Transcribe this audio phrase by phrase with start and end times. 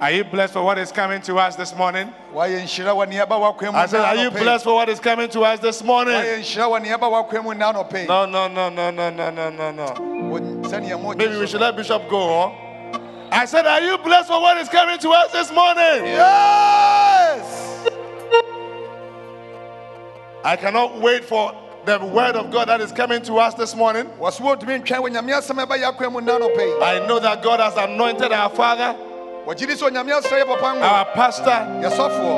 [0.00, 2.12] Are you blessed for what is coming to us this morning?
[2.32, 5.28] wayɛ nhyira wɔ nneɛma wakwan mu I said, Are you blessed for what is coming
[5.30, 6.14] to us this morning?
[6.14, 8.06] wayɛ nhyira wɔ nneɛma wakwan mu nna anɔpa yi.
[8.06, 9.84] No, no, no, no, no, no, no, no, no.
[9.86, 12.52] Wɔ- sɛnea mo Maybe we should let Bishop go,
[12.92, 13.00] huh?
[13.32, 16.04] I said, Are you blessed for what is coming to us this morning?
[16.06, 17.88] Yes!
[20.44, 21.52] I cannot wait for
[21.84, 24.06] the word of God that is coming to us this morning.
[24.20, 26.82] wɔso wɔntumi ntwɛn wɔ nyame asɛm a ɛbɛyɛ akwan mu nna anɔpa yi.
[26.84, 28.94] I know that God has anointed our Father,
[29.46, 31.50] wɔgye di sɛ onyame asra yɛ papa ngo our pastor,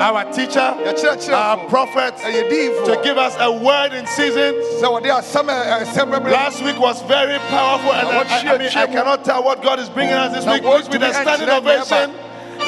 [0.01, 4.53] our teacher, our prophet to give us a word in season.
[4.79, 8.57] sɛ wɔde asɛm a eh, ɛsɛm bɛbrɛ Last week was very powerful, and I, I-
[8.57, 10.63] mean, I cannot tell what God is bringing us this week.
[10.63, 12.13] With a standing ovation.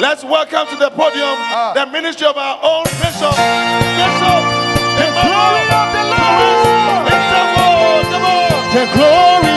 [0.00, 1.72] Let's welcome to the podium ah.
[1.72, 4.42] the ministry of our own bishop, Bishop
[4.98, 5.70] Emmanuel
[6.82, 8.02] Louis Intefel.
[8.10, 8.74] Come on.
[8.74, 9.53] The glory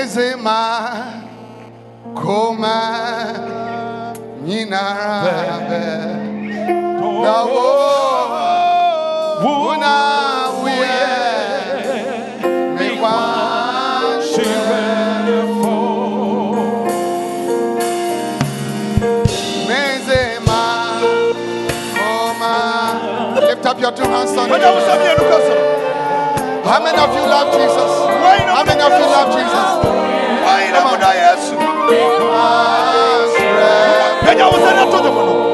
[0.00, 0.60] Mezema
[2.14, 2.76] koma
[7.24, 7.66] dawo
[9.44, 9.94] wuna
[10.60, 11.04] wuyɛ
[12.76, 13.16] mewa
[19.68, 20.60] Mezema
[22.00, 22.54] koma.
[23.48, 24.48] Lift up your two hands on
[26.64, 27.92] How many of you love Jesus?
[28.48, 29.69] How many of you love Jesus?
[35.02, 35.49] hermano.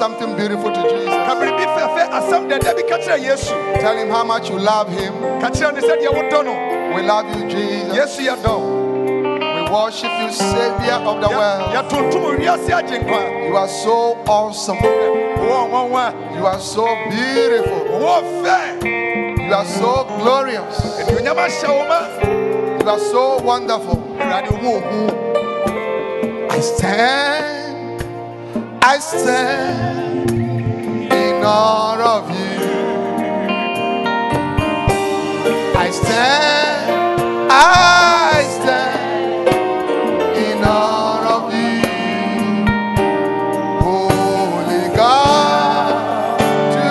[0.00, 1.12] Something beautiful to Jesus.
[3.84, 5.12] Tell him how much you love him.
[6.94, 8.18] We love you, Jesus.
[8.18, 11.72] We worship you, Savior of the world.
[13.46, 14.78] You are so awesome.
[16.36, 17.80] You are so beautiful.
[19.46, 20.76] You are so glorious.
[22.80, 23.98] You are so wonderful.
[26.50, 27.39] I stand,
[28.92, 32.58] I stand in awe of you.
[35.78, 39.48] I stand, I stand
[40.36, 41.82] in awe of you.
[43.86, 46.40] Holy God,
[46.74, 46.88] to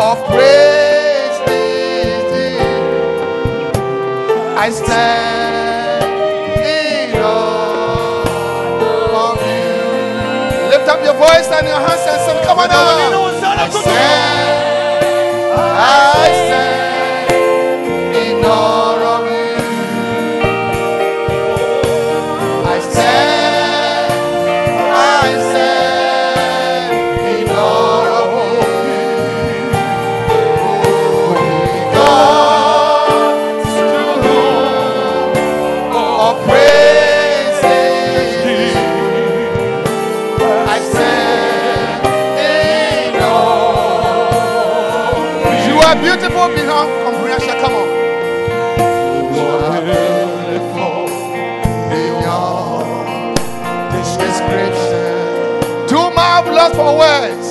[0.00, 1.38] of praise.
[4.56, 5.33] I stand
[11.14, 12.44] your voice and your hands and sing.
[12.44, 12.74] Come on now.
[13.56, 14.50] I stand,
[15.76, 16.84] I stand
[56.74, 57.43] for words.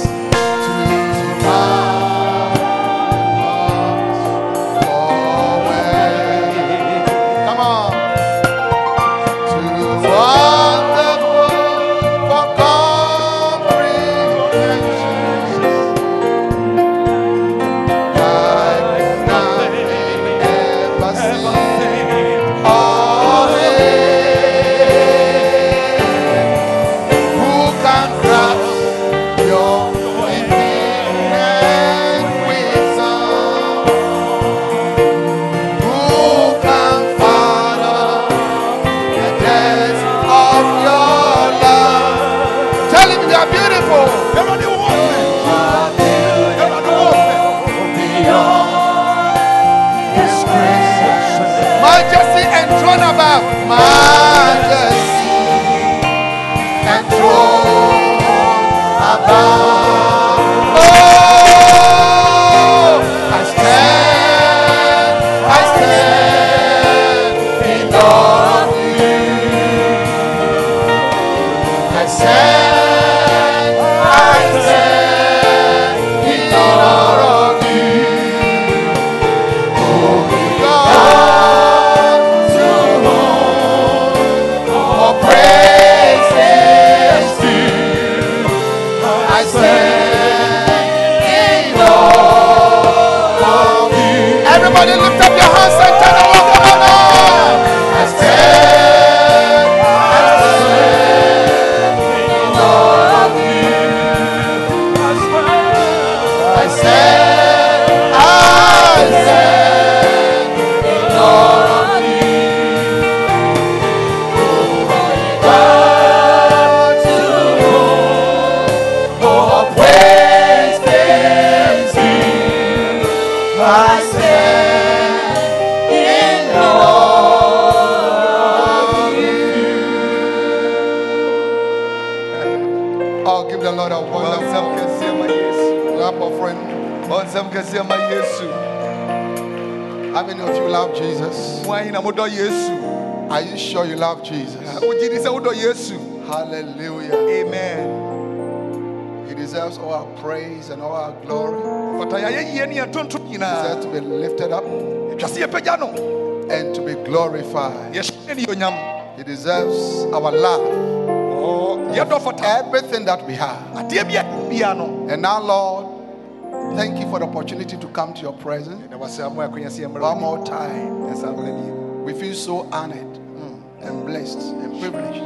[160.26, 162.66] Our love, oh, fata.
[162.66, 163.60] everything that we have.
[163.76, 165.08] Adeɛ bi a bia no.
[165.10, 169.30] And now, Lord, thank you for the opportunity to come to your presence Na wɔsɛ
[169.30, 171.10] amoa akɔnya sɛ yɛmmra one more time.
[171.10, 172.04] Yɛnsa mmra bio.
[172.04, 175.24] We feel so honored mm, and blessed and privileged.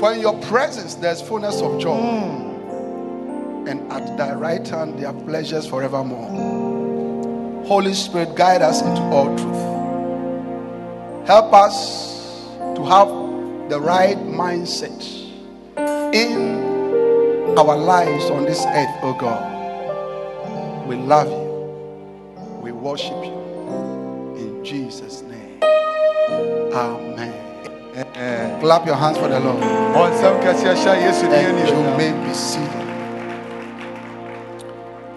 [0.00, 3.68] For in your presence there's fullness of joy, mm.
[3.68, 7.64] and at thy right hand there are pleasures forevermore.
[7.66, 9.66] Holy Spirit, guide us into all truth.
[11.26, 12.15] Help us
[12.76, 13.08] to have
[13.70, 15.02] the right mindset
[16.14, 16.62] in
[17.58, 20.86] our lives on this earth, oh God.
[20.86, 21.46] We love you.
[22.60, 23.32] We worship you.
[24.36, 25.58] In Jesus' name.
[26.74, 27.32] Amen.
[28.60, 29.62] Clap your hands for the Lord.
[31.32, 32.86] And you may be seated.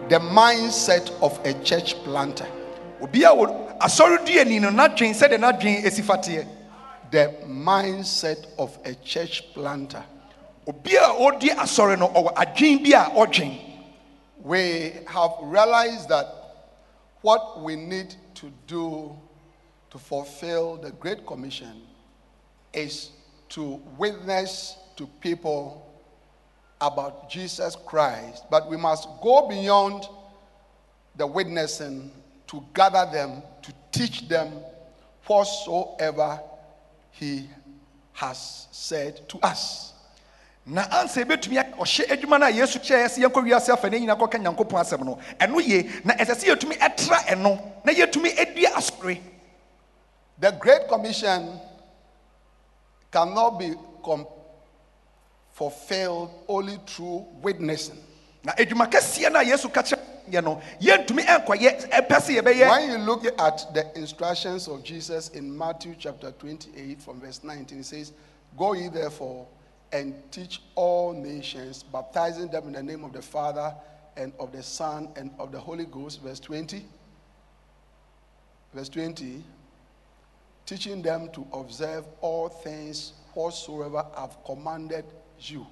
[0.09, 2.47] The mindset of a church planter.
[7.11, 10.03] The mindset of a church planter.
[14.43, 16.27] We have realized that
[17.21, 19.17] what we need to do
[19.89, 21.81] to fulfill the Great Commission
[22.73, 23.09] is
[23.49, 25.85] to witness to people
[26.79, 30.07] about Jesus Christ, but we must go beyond
[31.15, 32.11] the witnessing
[32.47, 34.51] to gather them, to teach them
[35.25, 36.39] whatsoever
[37.11, 37.49] He
[38.13, 39.93] has said to us.
[40.65, 44.15] na ansa ebetumi ɔhyɛ adwuma no a yesu kyerɛ sɛ yɛnkɔ wiase afa ne nyina
[44.15, 48.65] kɔka nyankopɔn asɛm no ɛno ye na ɛsɛ sɛ yɛtumi ɛtra ɛno na yɛtumi adi
[48.67, 49.19] asɔre
[50.37, 51.59] the great commission
[53.11, 53.73] cannot be
[55.59, 57.97] fulfilled only through witnessing.
[58.43, 59.99] Na edwuma kɛseɛ no a Yesu ka kyerɛ
[62.35, 62.69] yɛbɛyɛ.
[62.69, 67.79] When you look at the instructions of Jesus in Matthew chapter 28 from verse 19
[67.79, 68.13] it says,
[68.57, 69.47] Go ye therefore
[69.91, 73.73] and teach all nations, baptizing them in the name of the Father
[74.17, 76.21] and of the Son and of the Holy Ghost.
[76.21, 76.85] Verse 20.
[78.73, 79.43] Verse 20
[80.69, 85.03] teaching them to observe all things whatsoever I've commanded
[85.39, 85.65] you.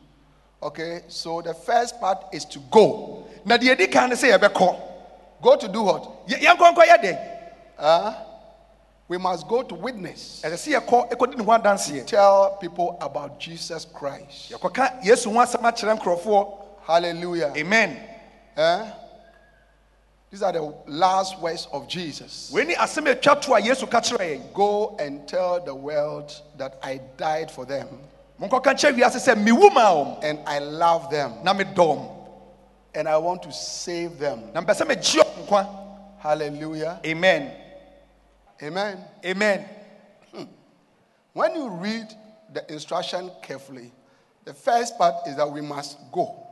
[0.62, 3.28] Okay, so the first part is to go.
[3.46, 4.32] Now the can say
[5.42, 6.28] Go to do what?
[7.78, 8.14] Uh,
[9.08, 10.42] we must go to witness.
[10.44, 11.08] And see a call
[11.62, 12.04] dance here.
[12.04, 14.52] Tell people about Jesus Christ.
[16.86, 17.54] Hallelujah.
[17.56, 17.98] Amen.
[18.56, 18.92] Uh,
[20.30, 22.52] these are the last words of Jesus.
[24.54, 27.88] Go and tell the world that I died for them.
[28.40, 31.34] And I love them.
[32.94, 34.44] And I want to save them.
[36.20, 37.00] Hallelujah.
[37.06, 37.52] Amen.
[38.62, 39.00] Amen.
[39.26, 39.66] Amen.
[40.34, 40.44] Hmm.
[41.34, 42.08] When you read
[42.54, 43.92] the instruction carefully,
[44.46, 46.48] the first part is that we must go.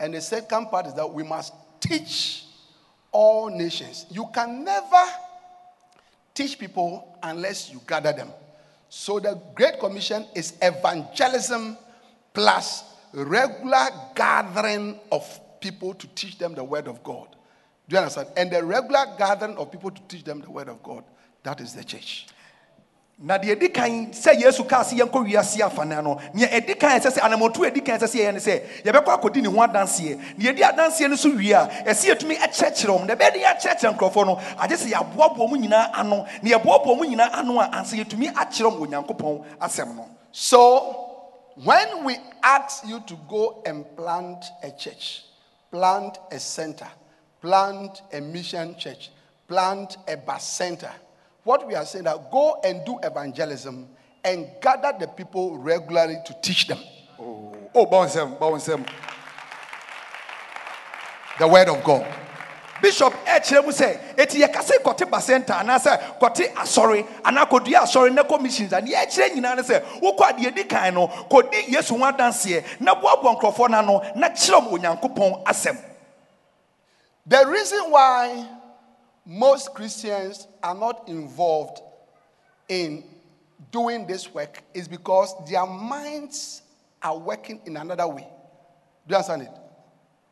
[0.00, 2.44] And the second part is that we must teach
[3.12, 4.06] all nations.
[4.10, 5.04] You can never
[6.34, 8.30] teach people unless you gather them.
[8.96, 11.76] So the Great Commission is evangelism
[12.32, 17.26] plus regular gathering of people to teach them the Word of God.
[17.88, 18.28] Do you understand?
[18.36, 21.02] And the regular gathering of people to teach them the Word of God,
[21.42, 22.28] that is the church.
[23.18, 27.00] Na deɛ ɛdi kan sɛ yesu kaa sɛ yɛnkɔ wiase afana no nea ɛdi kan
[27.00, 30.16] sɛ sɛ anamotu ɛdi kan sɛ sɛ yɛyɛ sɛ yɛbɛkɔ akɔdi ne ho adanseɛ.
[30.36, 33.96] Na yɛdi adanseɛ no so wie a ɛsɛ yɛtumi ɛkyerɛkyerɛ wɔn na ɛbɛyɛ de yɛakyerɛkyerɛ
[33.96, 37.94] nkurɔfoɔ no agye sɛ yɛaboaboa mu nyinaa ano na yɛboaboa mu nyinaa ano a ansa
[37.96, 40.08] yɛtumi akyerɛ wɔn onyankopɔn asɛm no.
[40.32, 41.12] So
[41.62, 45.22] when we ask you to go and plant a church
[45.70, 46.88] plant a center
[47.40, 49.10] plant a mission church
[49.46, 50.90] plant a bacenta
[51.44, 53.88] what we are saying that go and do evangelism
[54.24, 56.78] and gather the people regularly to teach them.
[57.18, 58.84] Oh, oh bouncem, bouncem.
[61.38, 62.06] The word of God.
[62.82, 68.12] Bishop ɛkyerɛ mu sɛ eti yɛ kase kɔte basenta anaasɛ kɔte asɔre anaa kɔdua asɔre
[68.12, 71.68] na kɔ missions a deɛ ɛkyerɛ nyinaa ne sɛ wokɔ adeɛ di kan no kɔdi
[71.68, 75.78] yesu ho adanseɛ na boaboa nkurɔfoɔ n'ano na kyerɛ mu onyankopɔn asɛm.
[77.26, 78.46] The reason why
[79.26, 81.80] most Christians are not involved
[82.68, 83.04] in
[83.70, 86.62] doing this work is because their minds
[87.02, 88.26] are working in another way.
[89.06, 89.50] Do you understand it?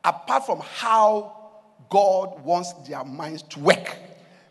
[0.04, 1.36] Apart from how
[1.88, 3.98] God wants their minds to work.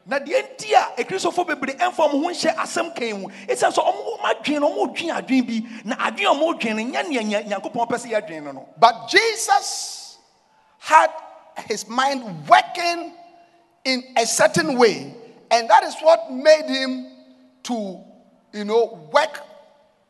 [0.05, 4.17] na deɛ nti a ekristofoɔ bebree ɛnfa ɔmo ho nhyɛ asɛm kan mu so ɔmo
[4.17, 7.43] ɔmo adwene no ɔmo dwen adwene bi na adwene a ɔmo dwen no nyɛ nea
[7.43, 8.69] nyankopɔn pɛ sɛ yɛadwene no no.
[8.79, 10.17] but jesus
[10.79, 11.11] had
[11.67, 13.13] his mind working
[13.85, 15.15] in a certain way.
[15.49, 17.07] And that is what made him
[17.63, 17.99] to,
[18.53, 19.41] you know, work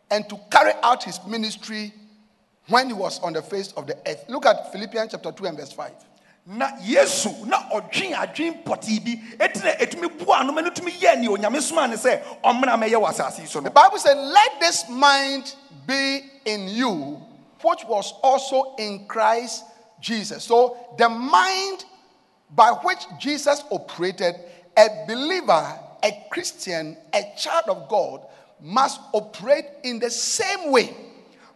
[0.09, 1.93] and to carry out his ministry
[2.67, 4.25] when he was on the face of the earth.
[4.27, 5.91] Look at Philippians chapter 2 and verse 5.
[6.45, 11.27] na yesu na ɔdwen adwen pɔtee bi ɛtina ɛtumi bu anoma no tumi yɛ ne
[11.27, 14.89] onyame soma ne sɛ ɔmmena mɛyɛ wɔ asase so no the bible said let this
[14.89, 15.53] mind
[15.85, 17.21] be in you
[17.61, 19.63] which was also in christ
[19.99, 21.85] jesus so the mind
[22.55, 24.35] by which Jesus operated,
[24.77, 28.25] a believer, a Christian, a child of God
[28.59, 30.95] must operate in the same way.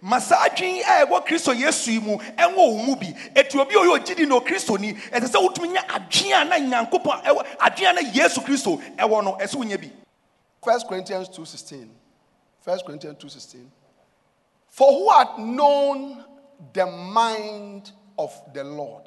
[0.02, 4.36] ma saa adwene a kristo yesu yi mu ɛwɔ wo mu bi ɛti obi na
[4.36, 6.84] okristoni ɛsɛ sɛ wotumi nya adwene na
[7.94, 9.90] na yesu kristo ɛwɔ no ɛsɛ wonya bi
[10.66, 11.88] 1 Corinthians 2.16.
[12.64, 13.66] 1 Corinthians 2.16.
[14.68, 16.26] For who had known
[16.74, 19.04] the mind of the Lord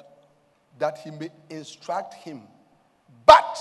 [0.79, 2.41] that he may instruct him?
[3.25, 3.59] But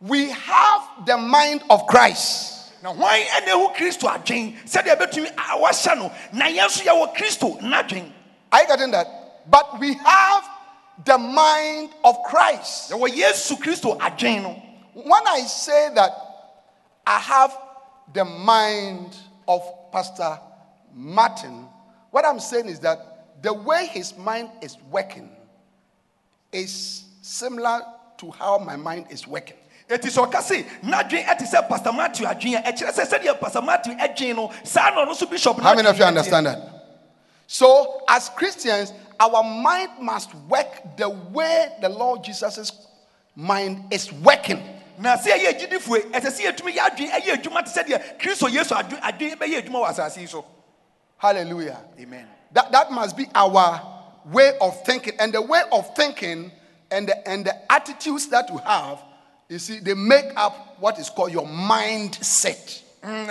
[0.00, 2.54] we have the mind of Christ.
[2.82, 7.14] na hwan ɛna ehu kristo adwen sɛdeɛ ɛbɛtumi a wahyɛ no na yɛn nso yɛwɔ
[7.14, 8.12] kristo n'adwen
[8.52, 9.06] Are you getting that?
[9.50, 10.48] But we have
[11.04, 12.90] the mind of Christ.
[12.92, 14.62] yɛwɔ yesu kristo adwen no
[14.94, 16.12] When I say that
[17.06, 17.58] I have
[18.12, 19.62] the mind of
[19.92, 20.38] Pastor
[20.94, 21.68] Martin,
[22.10, 25.30] what I'm saying is that the way his mind is working
[26.52, 27.82] is similar
[28.18, 29.56] to how my mind is working.
[29.88, 33.62] eti sɛ ɔka se n'adwen ɛte sɛ pastor matthew adwen a ɛkyerɛ sɛ sɛdeɛ pastor
[33.62, 36.58] matthew adwen no saa na ɔno nso bishop How many of you understand that?
[37.46, 42.72] So, as Christians, our mind must work the way the Lord Jesus'
[43.34, 44.62] mind is working.
[44.98, 48.74] na sɛ ɛyɛ agyidifoɔ ɛsɛ sɛ yɛtumi yɛ adwen ɛyɛ adwuma te sɛdeɛ kristo yesu
[48.74, 50.44] adwen adwen bɛyɛ adwuma wɔ asase yi so
[51.16, 51.78] Hallelujah.
[51.98, 53.80] amen That, that must be our
[54.32, 55.14] way of thinking.
[55.18, 56.52] And the way of thinking
[56.90, 59.02] and the, and the attitudes that you have,
[59.48, 62.82] you see, they make up what is called your mindset.
[63.02, 63.28] Mm,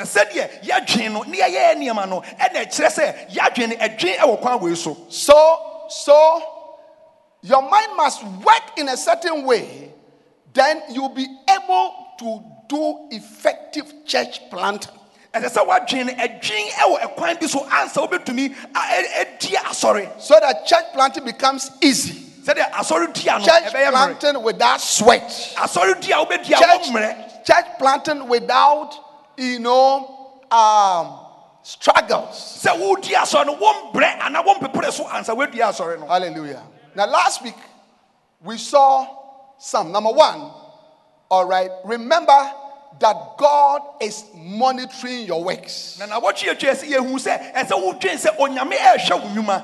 [5.10, 6.42] So, so
[7.42, 9.92] your mind must work in a certain way,
[10.54, 14.94] then you'll be able to do effective church planting.
[15.34, 20.66] Ɛsɛ sɛ woadwen no ɛdwen ɛwɔ ɛkwan bi so ansa wobɛtumi ɛdi asɔre So that
[20.66, 22.14] church planting becomes easy.
[22.44, 25.30] sɛdeɛ asɔre dua no Church planting without sweat.
[25.58, 28.94] asɔre dua wobɛdi a wɔmmerɛ church planting without,
[29.38, 31.20] you know, um,
[31.64, 32.62] struggles.
[32.64, 36.62] sɛ wodi asɔre no wɔmbrɛ anaa wɔmpepere so ansa woadi asɔre no Hallelujah.
[36.96, 37.56] Now, last week
[38.42, 39.06] we saw
[39.60, 39.92] some.
[39.92, 40.52] Number one,
[41.30, 42.52] all right, remember
[43.00, 45.98] that God is monitoring your works.
[46.00, 49.64] na nawɔtwe atwa sɛ yɛhu sɛ ɛsɛ wodwen sɛ onyame ɛrehwɛ wo nnwuma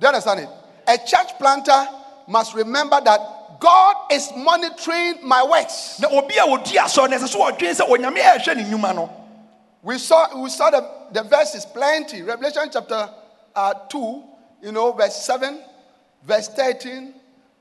[0.00, 0.48] Do you understand it?
[0.86, 1.88] A church planter
[2.26, 5.98] must remember that God is monitoring my works.
[6.00, 9.10] na obi a wɔdi asɔre no ɛsɛ sɛ wɔdwen sɛ onyame ɛrehwɛ ne nnwuma no
[9.82, 12.22] We saw we saw the, the verses plenty.
[12.22, 13.08] Revelation chapter
[13.54, 14.22] uh, 2,
[14.62, 15.62] you know, verse 7,
[16.24, 17.14] verse 13,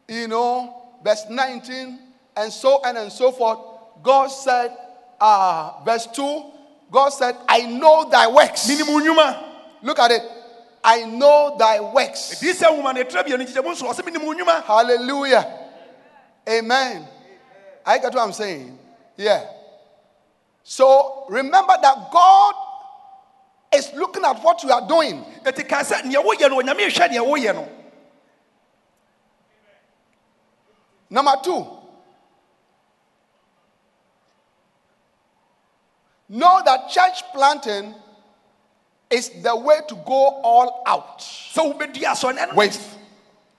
[0.10, 2.00] you know, verse 19,
[2.36, 3.60] and so on and so forth.
[4.04, 4.76] God said,
[5.20, 6.44] uh, verse 2,
[6.92, 8.70] God said, I know thy works.
[8.70, 9.44] menim wo nnwuma
[9.82, 10.22] Look at it.
[10.84, 12.36] I know thy works.
[12.36, 15.46] ɛdii sɛ nwoma no ɛtrɛ bianu nkyekyɛmu nso ɔsɛ menim wo nnwuma Hallelujah.
[16.48, 17.08] Amen.
[17.86, 18.78] I get what I'm saying.
[19.18, 19.46] Yeah.
[20.64, 22.56] So remember that God
[23.74, 25.24] is looking at what you are doing.
[25.44, 27.70] Number ka sɛ neɛ woyɛ no onyame hwɛ neɛ woyɛ no
[31.10, 31.66] Number two,
[36.30, 37.94] know that church planting
[39.10, 42.98] is the way to go all out sɛ wobɛdi asɔre no ɛno with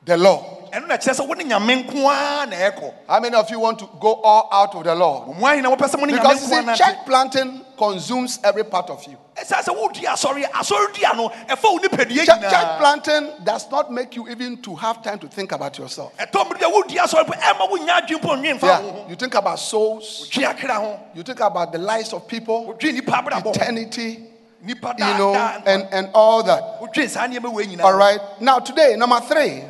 [0.04, 0.57] the Lord.
[0.72, 3.60] Ɛno na kyerɛ sɛ wo ne nyame nko ara na ɛkɔ How many of you
[3.60, 5.36] want to go all out with the Lord?
[5.38, 8.64] mo ahi na wopɛ sɛ mo ne nyame Because you see, church planting consumes every
[8.64, 9.16] part of you.
[9.36, 13.70] ɛsiane sɛ wodi asɔre a, asɔre dua no ɛfa wo nipadua Church, church planting does
[13.70, 16.12] not make you even to have time to think about yourself.
[16.16, 19.16] ɛtɔ mmere bia wodi asɔre po ɛma wonya adwen po nwen fa wo Yeah, you
[19.16, 23.12] think about souls, dwe akra ho you think about the lives of people, wodwe nipa
[23.12, 24.24] abrabɔ ho eternity,
[24.66, 25.34] you know,
[25.66, 26.80] and, and all that.
[26.80, 28.20] wodwe saa nneɛma wei nyinaa All right.
[28.40, 29.62] Now, today, number three.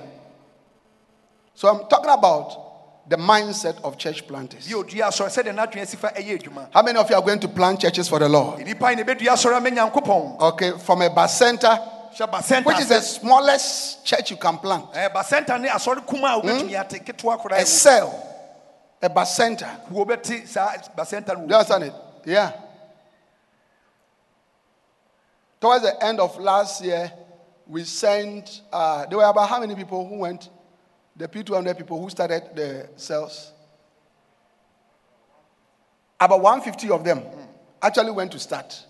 [1.58, 4.68] So, I'm talking about the mindset of church planters.
[4.68, 7.40] bi odi asɔre sɛdeɛ n'adwene si fa ɛyɛ adwuma How many of you are going
[7.40, 8.64] to plant churches for the Lord?
[8.64, 13.00] nipa yi na ɛbɛdua asɔre ama nyankopɔn Okay, from a hyɛ basɛnta which is the
[13.00, 17.66] smallest church you can plant, basɛnta ne asɔre kuma a wobɛtumi ate ketewa koraa a
[17.66, 18.14] cell,
[19.02, 19.90] a bacenta.
[19.90, 21.94] wo bɛte saa basɛnta no Do you understand it?
[22.24, 22.52] Yeah.
[25.60, 27.10] Towards the end of last year,
[27.66, 30.50] we sent, uh, there were about how many people who went?
[31.18, 33.52] The P200 people who started the cells.
[36.20, 37.22] About 150 of them
[37.82, 38.84] actually went to start.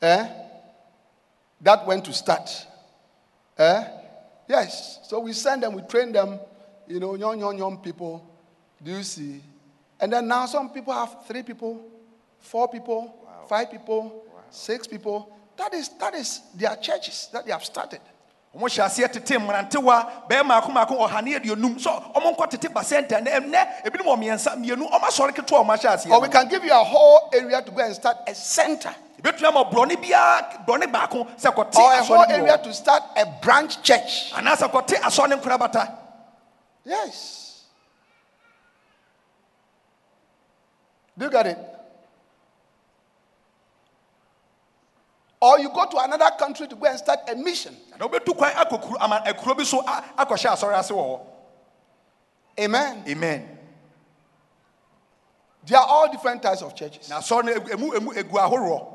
[0.00, 0.28] Eh?
[1.60, 2.50] That went to start.
[3.58, 3.84] Eh?
[4.48, 5.00] Yes.
[5.04, 6.40] So we send them, we train them,
[6.86, 8.26] you know, young, young, young people.
[8.82, 9.42] Do you see?
[10.00, 11.84] And then now some people have three people,
[12.40, 13.14] four people,
[13.48, 15.36] five people, six people.
[15.56, 18.00] That is that is their churches that they have started.
[18.56, 23.22] Ɔmo hyɛ aseɛ tete mmerantewa bɛrima ako mako ɔha aduonum so ɔmo nkɔ tete basɛnta
[23.22, 26.48] na ɛnɛ ebinom wɔ mmiɛnsa mmienu ɔmo asɔre ketewa ɔmo ahyɛ aseɛ Or we can
[26.48, 28.94] give you a whole area to go and start a center.
[29.22, 33.82] ebetumi ama borɔne biara baako sɛ kɔte Or a whole area to start a branch
[33.82, 34.32] church.
[34.34, 35.92] anaasɛ kɔte asɔre nkorabata
[36.84, 37.64] Yes.
[41.18, 41.77] Do you get it?
[45.40, 47.76] Or you go to another country to go and start a mission.
[47.98, 51.20] na wobɛtu kwan akɔ kuro ama akuro bi so a- akɔhyɛ asɔre ase wɔ hɔ
[52.60, 53.04] Amen.
[53.08, 53.58] amen
[55.64, 57.08] They are all different types of churches.
[57.08, 58.94] na asɔre emu emu egu ahoroɔ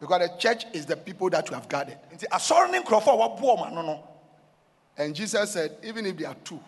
[0.00, 1.98] Because the church is the people that you have gathered.
[2.14, 4.04] nti asɔre ne nkurɔfoɔ a wɔaboa ɔmo ano no
[4.96, 6.60] And Jesus said, even if there are two,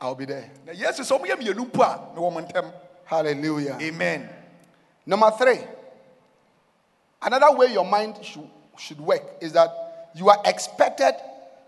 [0.00, 0.50] I'll be there.
[0.66, 2.72] na yesu sɛ ɔmo yɛ mmienu mpo a mewɔ mo ntɛm
[3.06, 3.78] Hallelujah.
[3.80, 4.28] amen
[5.06, 5.60] Number three,
[7.22, 8.48] another way your mind should,
[8.78, 9.70] should work is that
[10.14, 11.14] you are expected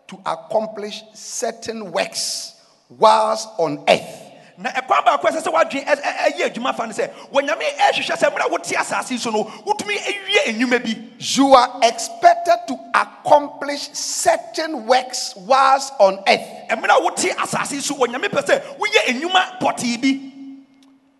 [0.09, 2.55] to accomplish certain works
[2.89, 4.25] whilst on earth.
[4.57, 7.63] na ɛkwan baako a ɛsɛ sɛ wadwen ɛ- ɛ- ɛyɛ adwuma fa no sɛ wɔnyame
[7.79, 11.79] ɛhwehwɛ sɛ mmerɛ a wote asase yi so no wotumi awie enwuma bi You are
[11.85, 16.49] expected to accomplish certain works whilst on earth.
[16.71, 20.33] mmerɛ wote asase so wɔnyame pɛ sɛ woyɛ enwuma pɔtee bi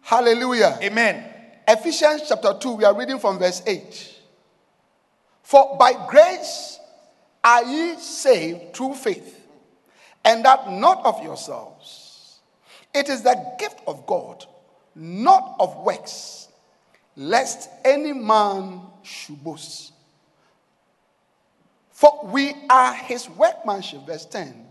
[0.01, 0.79] Hallelujah.
[0.83, 1.25] amen
[1.69, 4.15] Ephesians chapter 2, we are reading from verse 8.
[5.49, 6.79] For by grace
[7.43, 9.49] are ye saved through faith,
[10.23, 12.41] and that not of yourselves.
[12.93, 14.45] It is the gift of God,
[14.95, 16.49] not of works,
[17.17, 19.95] lest any man should boast.
[21.93, 24.67] For we are his workmanship, verse 10,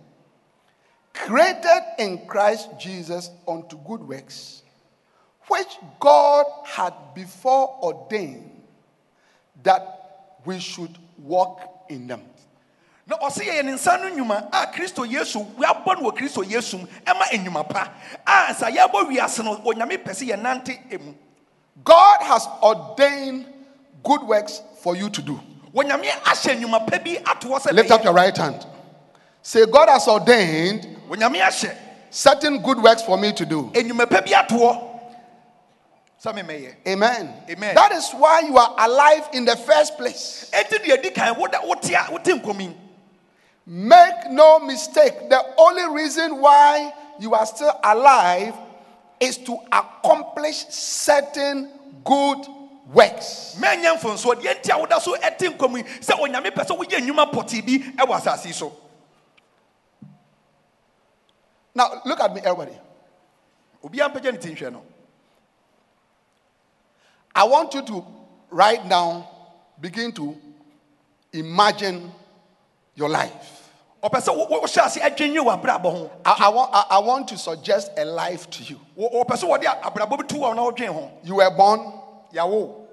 [1.12, 4.62] created in Christ Jesus unto good works
[5.48, 8.62] which God had before ordained
[9.64, 9.97] that
[10.48, 12.22] we should walk in them.
[13.06, 16.78] na ɔsɛ yɛyɛ ne nsa no nnwuma a kristo yesu yɛabɔ no wɔ kristo yesu
[16.80, 17.90] mu ɛma enwuma pa
[18.26, 21.14] a sɛ yɛabɔ wiase no onyame pɛ sɛ yɛnante emu
[21.84, 23.46] God has ordained
[24.04, 25.40] good works for you to do.
[25.74, 28.66] onyame ahyɛ nnwuma pa bi ato hɔ sɛ Lift up your right hand.
[29.42, 31.76] Say, God has ordained onyame ahyɛ
[32.10, 33.72] certain good works for me to do.
[33.74, 34.87] enwuma pa bi ato hɔ
[36.26, 37.34] Amen.
[37.50, 37.76] Amen.
[37.76, 40.50] That is why you are alive in the first place.
[40.54, 42.76] ɛnti deɛ di kan woda wote a wote nkɔmi
[43.70, 48.56] Make no mistake, the only reason why you are still alive
[49.20, 51.70] is to accomplish certain
[52.04, 52.38] good
[52.92, 53.56] works.
[53.60, 57.32] mɛnyɛ mfonsoɔ deɛ nti a woda so ɛte nkɔmi sɛ onyame pɛ sɛ woyɛ nnwuma
[57.32, 58.74] pɔtee bi ɛwɔ asase yi so
[61.78, 62.76] Now, look at me, everybody.
[67.38, 68.04] I want you to
[68.50, 69.30] right now
[69.80, 70.36] begin to
[71.32, 72.12] imagine
[72.96, 73.54] your life.
[74.04, 74.10] I,
[76.26, 78.80] I want, I, I want to suggest a life to you.
[78.96, 81.94] Wo- wɔpɛ sɛ wɔde abrabɔ bi to wɔ na wodwen ho You were born,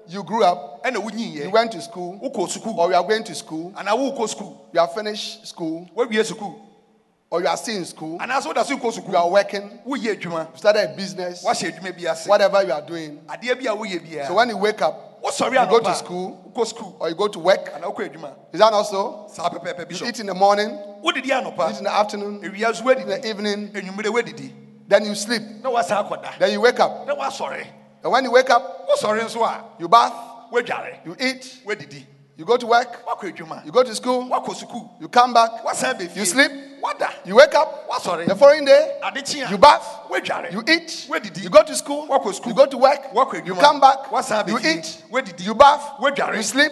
[0.07, 0.81] you grew up,
[1.45, 2.19] you went to school,
[2.79, 5.87] or you are going to school, anaa wokɔ sukuu you have finished school,
[7.31, 9.11] or you are still in school, anaasɛ woda so wokɔ you go school.
[9.11, 12.63] You are working, woyɛ adwuma you started a business, What woahyɛ adwuma bi ase whatever
[12.63, 13.19] you are doing.
[13.27, 15.95] adeɛ bi a woyɛ biara So when you wake up, wosɔre you go to a,
[15.95, 19.25] school, wokɔ sukuu or you go to work, anaa wokɔ adwuma is that also?
[19.33, 20.69] saa pɛpɛɛpɛ You eat in the morning,
[21.03, 24.51] wodidi you anɔpa eat in the afternoon, awia so in the evening, anwummerɛ woadidi
[24.87, 27.07] then you sleep, na woasan akɔda then you wake up.
[27.07, 27.65] na woasɔre
[28.03, 29.63] And when you wake up, wosɔre nso a.
[29.79, 30.13] you bath,
[30.51, 32.05] Where woadware you eat, Where woadidi
[32.37, 33.03] you go to work,
[33.65, 35.51] you go to school, you come back,
[36.15, 36.51] You sleep.
[37.25, 37.87] you wake up,
[38.27, 38.99] the following day,
[39.49, 39.99] you bath,
[40.51, 41.07] you eat,
[41.41, 42.07] you go to school,
[42.45, 42.99] you go to work,
[43.45, 43.99] you come back,
[44.47, 45.03] you eat,
[45.39, 46.71] you bath, you sleep,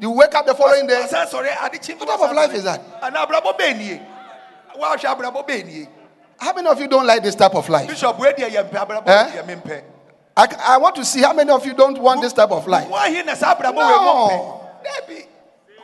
[0.00, 1.02] you wake up the following day.
[1.10, 2.80] wasan sɔre adekye What type of life is that?
[3.02, 4.00] ana abrabɔ bɛɛ nie.
[4.78, 5.88] Woahwɛ abrabɔ bɛɛ
[6.38, 7.88] How many of you don't like this type of life?
[7.88, 9.70] bishop wei deɛ yɛ mpɛ?
[9.70, 9.80] Eh?
[10.36, 12.88] I, I want to see how many of you don't want this type of life.
[12.88, 14.57] woahi na saa No.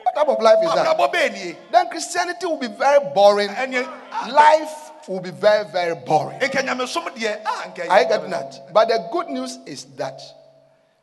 [0.05, 0.97] What type of life is that?
[0.97, 3.49] abrabɔ bɛɛ nie Then Christianity will be very boring.
[3.49, 6.39] Life will be very, very boring.
[6.43, 8.73] I nyamesom deɛ a nka Are you that?
[8.73, 10.21] But the good news is that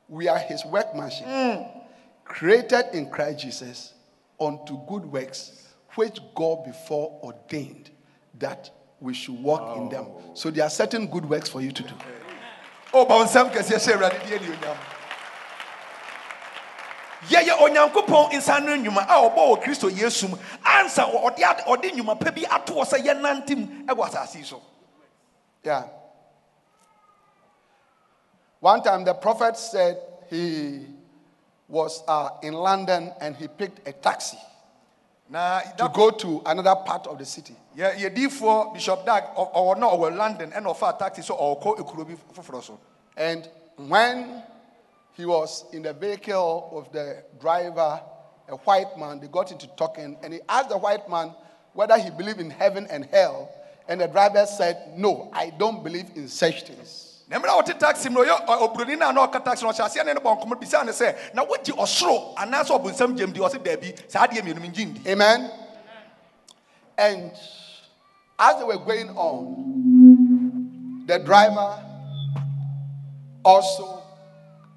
[0.08, 1.26] we are his workmanship,
[2.26, 3.94] created in Christ Jesus
[4.40, 7.90] unto good works, which God before ordained
[8.40, 10.08] that we should walk in them.
[10.34, 11.94] So there are certain good works for you to do.
[12.94, 14.78] ɔba wo nsɛm kɛseɛ hyɛ awurade deɛ ne onyam
[17.29, 22.19] yɛyɛ onyankopɔn nsa no nnwuma a ɔbɔ wɔ kristo yesu mu ansa ɔde ɔde nnwuma
[22.19, 24.62] pa bi ato hɔ sɛ yɛnante mu ɛwɔ asase yi so
[25.63, 25.84] Yeah.
[28.60, 29.97] One time the prophet said
[30.29, 30.86] he
[31.67, 34.38] was uh, in London and he picked a taxi.
[35.31, 37.55] to go to another part of the city.
[37.75, 42.79] Yeah, yɛdiifoɔ bishop dag ɔwɔ na ɔwɔ london ɛna ɔfa taxi so bi foforɔ so
[43.15, 44.43] And when
[45.13, 48.02] he was in the vehicle with the driver,
[48.47, 51.34] a white man, they got into talking, and he asked the white man
[51.74, 53.50] whether he believed in heaven and hell.
[53.88, 57.08] And the driver said, No, I don't believe in such things.
[57.32, 59.71] na mmerɛ a wɔte taxi mu no ɔyɛ oburoni no a na ɔka taxi no
[59.71, 63.32] ɔhyɛ aseɛ ne ne bɔ nkɔmmɔ bisa ne sɛ na wogye ɔsoro anaasɛ ɔbonsam gyam
[63.32, 65.50] di ɔse daabi saa adeɛ mmienu mengye ndi Amen.
[66.97, 67.32] And
[68.38, 71.82] as they were going on, the driver
[73.45, 74.01] also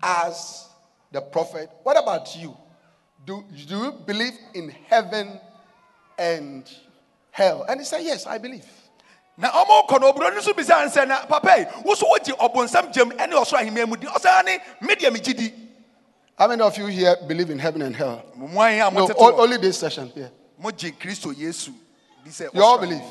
[0.05, 0.69] asked
[1.11, 2.57] the prophet, What about you?
[3.25, 5.41] Do, do you believe in heaven
[6.19, 6.69] and
[7.31, 7.65] hell?
[7.69, 8.67] And he said, Yes, I believe.
[9.37, 12.93] na ɔmo kɔ no oburoni nso bisa ne na papa yi wo so wogye ɔbonsam
[12.95, 15.53] gyam ne ɔsoro ahemmaa mu di ɔsɛ ne me deɛ megye di
[16.39, 18.23] How many of you here believe in heaven and hell?
[18.39, 20.31] momuan a No, motete o- hɔ only this session here.
[20.63, 21.75] mogye kristo yesu
[22.25, 23.03] di sɛ You all believe.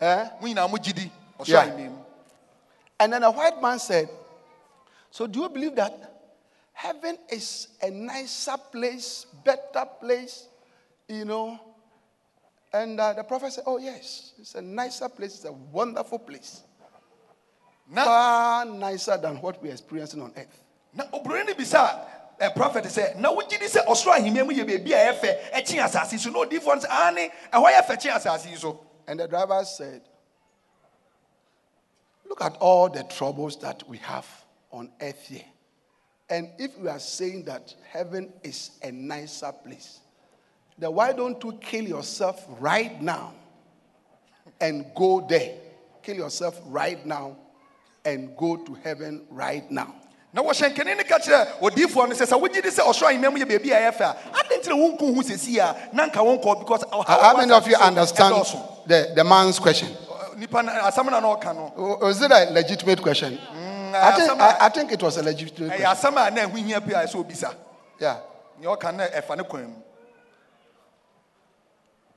[0.00, 0.28] Eh?
[0.40, 1.64] mo nyinaa di ɔsoro Yeah.
[1.66, 1.96] ahemmaa mu
[3.00, 4.08] And then a white man said,
[5.10, 5.92] So do you believe that
[6.72, 10.48] heaven is a nicer place, better place?
[11.08, 11.60] You know?
[12.72, 16.62] And uh, the prophet said, Oh, yes, it's a nicer place, it's a wonderful place.
[17.90, 20.62] na Far nicer than what we're experiencing on earth.
[20.94, 22.06] Now, oburoni no bisa
[22.40, 25.50] ɛ prophet sɛ na wogye di sɛ ɔsoro ahemmaa mu yɛ baabi a ɛyɛ fɛ
[25.52, 30.02] ɛkye asase so no difference, ɛhɔ yɛ fɛ kye asase so And the driver said,
[32.28, 34.39] Look at all the troubles that we have
[34.70, 35.44] on earth here.
[36.28, 40.00] And if we are saying that heaven is a nicer place,
[40.78, 43.34] then why don't you kill yourself right now
[44.60, 45.54] and go there?
[46.02, 47.36] Kill yourself right now
[48.04, 49.94] and go to heaven right now.
[50.32, 53.32] na wɔhyɛ nkene no ka kyerɛ odiifoɔ no sɛ sɛ wogye di sɛ ɔsoro ahemmaa
[53.32, 56.06] mu yɛ baabi a ɛyɛ fɛ a adɛn nti na wonku ho sɛsi a na
[56.06, 58.34] nka wonkɔ because How many of you understand
[58.86, 59.88] the, the man's question?
[60.36, 63.38] nipa asɛm na na ɔka no Was it a legitimate question?
[63.94, 66.12] Uh, I, think, uh, I, I think it was a legitimate eh, ɛyɛ question.
[66.12, 67.54] asɛm a uh, na ɛho hia pii a ɛsɛ obisa
[68.00, 68.16] Yeah.
[68.58, 69.74] nea ɔka no ɛfa ne kwan mu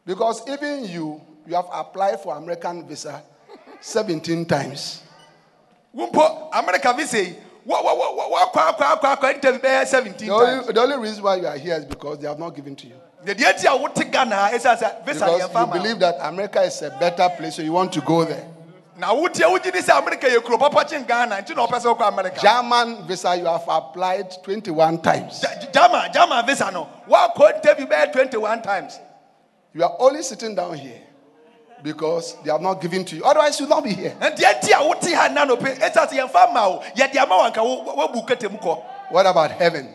[0.06, 3.22] Because even you, you have applied for American visa
[3.82, 5.02] 17 times.
[5.94, 10.34] america visa yi wɔ- wɔ- wɔ- wɔ- wɔakɔ akɔ akɔ akɔ interview bɛyɛ 17 The
[10.34, 12.76] only, times the only reason why you are here is because they have not given
[12.76, 12.96] to you.
[13.26, 16.62] deɛ deɛ nti a wote ghana ha ɛsiane sɛ visa Because you believe that America
[16.64, 18.46] is a better place, so you want to go there.
[18.98, 21.96] Na wotie wogye di sɛ america yɛ kuro papa kyen ghana nti na ɔpɛ sɛ
[21.96, 25.44] wokɔ america German visa, you have applied 21 times.
[25.74, 26.84] German, German visa no.
[27.06, 29.00] What could interview be 21 times?
[29.74, 31.02] You are only sitting down here
[31.82, 33.24] because they have not given to you.
[33.24, 34.16] Otherwise, you'll not be here.
[34.22, 37.58] And the idea what he had nano pay, it's as young farmer, yet the amount
[37.58, 38.86] what book at him call.
[39.10, 39.94] What about heaven?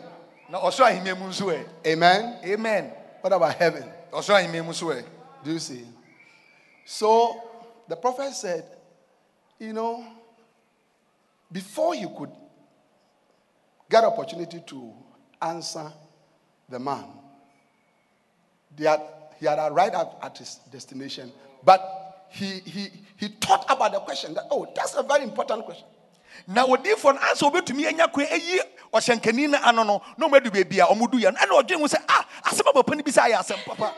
[0.50, 1.64] Now, also him musue.
[1.86, 2.38] Amen.
[2.44, 2.92] Amen.
[3.20, 3.84] What about heaven?
[4.12, 5.02] Also him musue.
[5.44, 5.84] Do you see?
[6.84, 7.40] So
[7.88, 8.64] the prophet said,
[9.58, 10.04] you know,
[11.50, 12.30] before he could
[13.90, 14.92] get opportunity to
[15.40, 15.92] answer
[16.68, 17.04] the man,
[18.76, 19.00] they had,
[19.40, 21.32] he had arrived at, at his destination,
[21.64, 25.86] but he, he, he thought about the question that, oh, that's a very important question.
[26.46, 28.60] na odi for an answer obetumi anya kwe eyi
[28.92, 31.80] ɔhyɛnkani na ano no na ɔmo adu baabi a ɔmo du ya no ɛna ɔdwen
[31.80, 33.94] ho sɛ ah asɛm a papa no bi sɛ ayɛ asɛm papa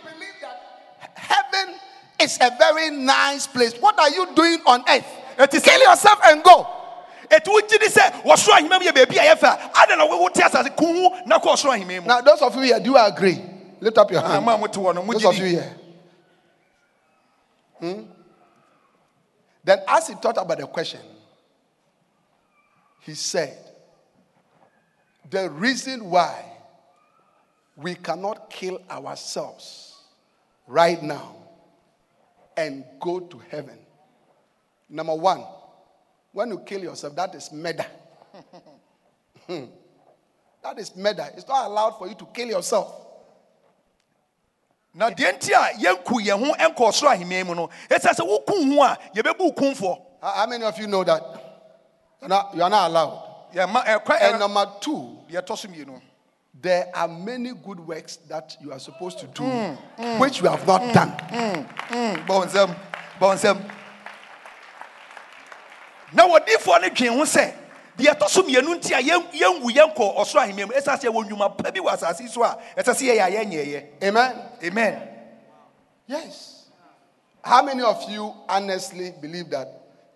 [1.15, 1.75] Heaven
[2.21, 3.75] is a very nice place.
[3.81, 5.07] What are you doing on earth?
[5.45, 6.67] It is- Kill yourself and go.
[7.31, 10.85] di sɛ wɔsoro ahema mu yɛ baabi a yɛfɛ a ada na wote asase ko
[10.87, 13.41] ho na kɔ ɔsoro ahema Now, those of you here, do you agree?
[13.81, 14.35] Lift up your hand.
[14.35, 15.77] ama a mote hɔ no Those of you here.
[17.79, 18.03] Hmm?
[19.65, 21.01] Then, as he thought about the question,
[23.01, 23.57] he said,
[25.31, 26.45] The reason why
[27.77, 29.95] we cannot kill ourselves
[30.67, 31.37] right now
[32.57, 33.79] and go to heaven.
[34.91, 35.45] Number one,
[36.33, 37.87] when you kill yourself, that is murder.
[39.47, 39.65] Hmm.
[40.63, 41.27] that is murder.
[41.37, 42.95] It's not allowed for you to kill yourself.
[44.95, 48.75] na deɛ nti a yɛnku yɛn ho nkɔ ɔsoro ahemman mu no ɛsɛ sɛ woku
[48.75, 51.23] ho a yɛbɛbu wo kumfoɔ How many of you know that?
[52.21, 53.23] You're not, you are not allowed.
[53.55, 56.01] yɛma ɛkwa eh, And eh, number two, deɛ ɛtɔ so mmienu
[56.61, 60.19] there are many good works that you are supposed to do, hmm.
[60.19, 60.93] which you have not hmm.
[60.93, 61.17] done.
[62.27, 62.77] bɔ nsɛm
[63.21, 63.71] bɔ nsɛm
[66.13, 67.53] na wɔdiifoɔ no dwen ho sɛ
[67.99, 71.29] deɛ ɛtɔ so mmienu nti a yɛn- yɛnwu yɛnkɔ ɔsoro ahemman mu ɛsɛ sɛ yɛwɔ
[71.29, 74.37] nnwuma pa bi wɔ asase so a ɛsɛ sɛ yɛyɛ a yɛnyɛɛyɛ Amen.
[74.65, 75.03] amen
[76.07, 76.65] Yes.
[77.43, 79.69] How many of you honestly believe that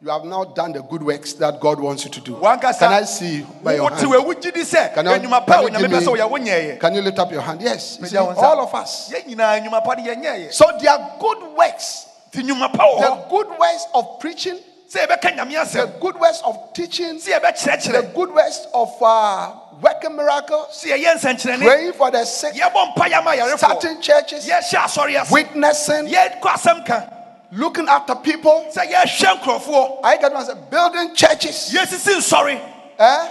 [0.02, 2.34] you have now done the good works that God wants you to do.
[2.38, 4.02] Can I see you by your hand?
[4.06, 7.00] w'awu gyi di sɛ Can you, can you nyame give pɛ sɛ me- can you
[7.02, 7.62] lift up your hand?
[7.62, 7.98] Yes.
[8.00, 8.42] You see, Megya wo nsa.
[8.42, 9.10] all of us.
[9.10, 12.06] yɛn nyinaa nnwuma pa no yɛnyɛeɛ So there are good works.
[12.32, 16.42] nti nnwuma pa wɔ The good works of preaching, sɛ yɛbɛka nyame the good works
[16.44, 22.24] of teaching, the good works of uh, working miracles, sɛ yɛyɛ nsɛnkyerɛnne praying for the
[22.24, 27.08] sick, yɛbɔ mpa yɛma yarefoɔ starting churches, yɛhyɛ asɔre ase witnessing, yɛkɔ asɛm ka.
[27.52, 28.66] looking after people.
[28.74, 30.00] sɛ yɛhwɛ nkurɔfoɔ.
[30.04, 32.60] I get one say, building churches, yɛsisi nsɔre.
[32.98, 33.28] Eh?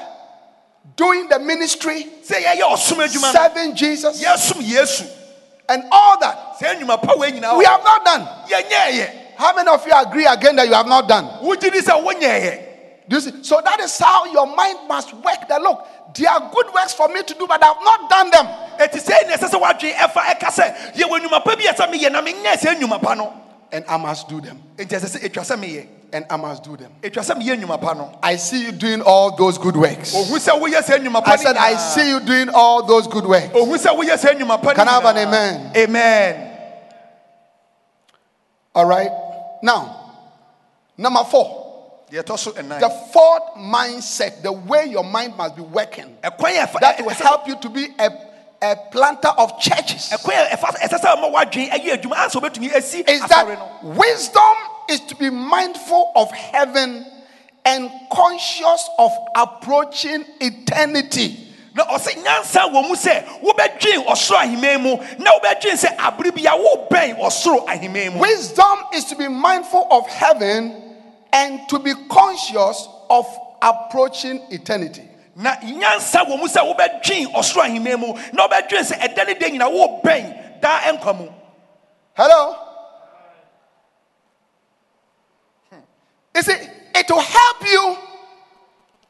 [0.95, 3.39] doing the ministry, sɛ yɛyɛ ɔsom adwuma no.
[3.39, 4.21] Serving Jesus,
[5.69, 6.55] and all that.
[6.59, 8.27] sɛ nnwuma pa wei nyinaa We have not done.
[9.37, 11.25] How many of you agree again that you have not done?
[11.41, 12.59] wogye di sɛ wonyɛɛyɛ
[13.07, 13.43] Do you see?
[13.43, 15.47] So that is how your mind must work.
[15.49, 18.29] That look, there are good works for me to do, but I have not done
[18.31, 18.45] them.
[18.79, 21.65] ɛti sɛ ne ɛsɛ sɛ woadwene ɛfa ɛka sɛ yɛwɔ nnwuma pa bi
[22.05, 23.33] a na menyɛ sɛ nnwuma pa no
[23.73, 24.61] And I must do them.
[24.77, 26.91] enti ɛsɛ sɛ ɛtwa sɛ meyɛ And I must do them.
[27.01, 27.93] ɛtwa sɛ meyɛ nnwuma pa
[28.23, 30.13] I see you doing all those good works.
[30.15, 33.25] ohu sɛ woyɛ sɛ nnwuma pa I said, I see you doing all those good
[33.25, 33.47] works.
[33.53, 35.71] ohu sɛ woyɛ sɛ nnwuma pa no Can I have an amen?
[35.75, 36.49] amen
[38.75, 39.09] All right.
[39.61, 40.11] Now,
[40.97, 41.61] number four.
[42.11, 46.67] yɛtɔ so ɛnan The fourth mindset, the way your mind must be working, ɛkwan yɛ
[46.67, 48.09] ɛfa- that will help you to be a,
[48.61, 50.09] a planter of churches.
[50.11, 54.55] ɛkwan yɛ ɛfa ɛsɛ sɛ ɔma woadwene ɛyɛ adwuma ansa wobɛtumi asi is that wisdom
[54.89, 57.05] is to be mindful of heaven
[57.65, 61.42] and conscious of approaching eternity.
[61.73, 66.51] Na ɔsɛ nyansa wɔ mu sɛ wobɛdwen ɔsoro ahemman mu na wobɛdwen sɛ abere bia
[66.51, 70.95] wobɛn ɔsoro ahemman mu Wisdom is to be mindful of heaven
[71.31, 73.25] and to be conscious of
[73.61, 75.09] approaching eternity.
[75.35, 79.47] na nyansa wɔ mu sɛ wobɛdwen ɔsoro ahemman mu na wobɛdwen sɛ ɛda ne da
[79.47, 81.27] nyina wobɛn daa nkwa mu
[82.15, 82.55] Hello?
[86.35, 86.53] You see,
[86.95, 87.97] it will help you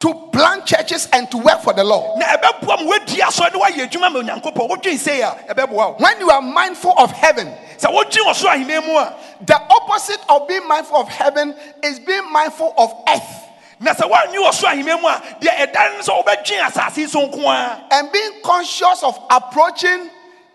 [0.00, 2.18] to plant churches and to work for the Lord.
[2.18, 5.96] na ɛbɛboa ma woadi asɔre ne woayɛ adwuma ma onyankopɔn wodwen sei a ɛbɛboa wo
[5.98, 7.46] When you are mindful of heaven,
[7.78, 9.14] sɛ wodwen ɔsoro ahemman mu a
[9.46, 13.48] the opposite of being mindful of heaven is being mindful of earth.
[13.80, 17.26] na sɛ woanwe ɔsoro ahemman mu a deɛ ɛda ne sɛ wobɛdwen asase yi so
[17.28, 20.10] nko a and being conscious of approaching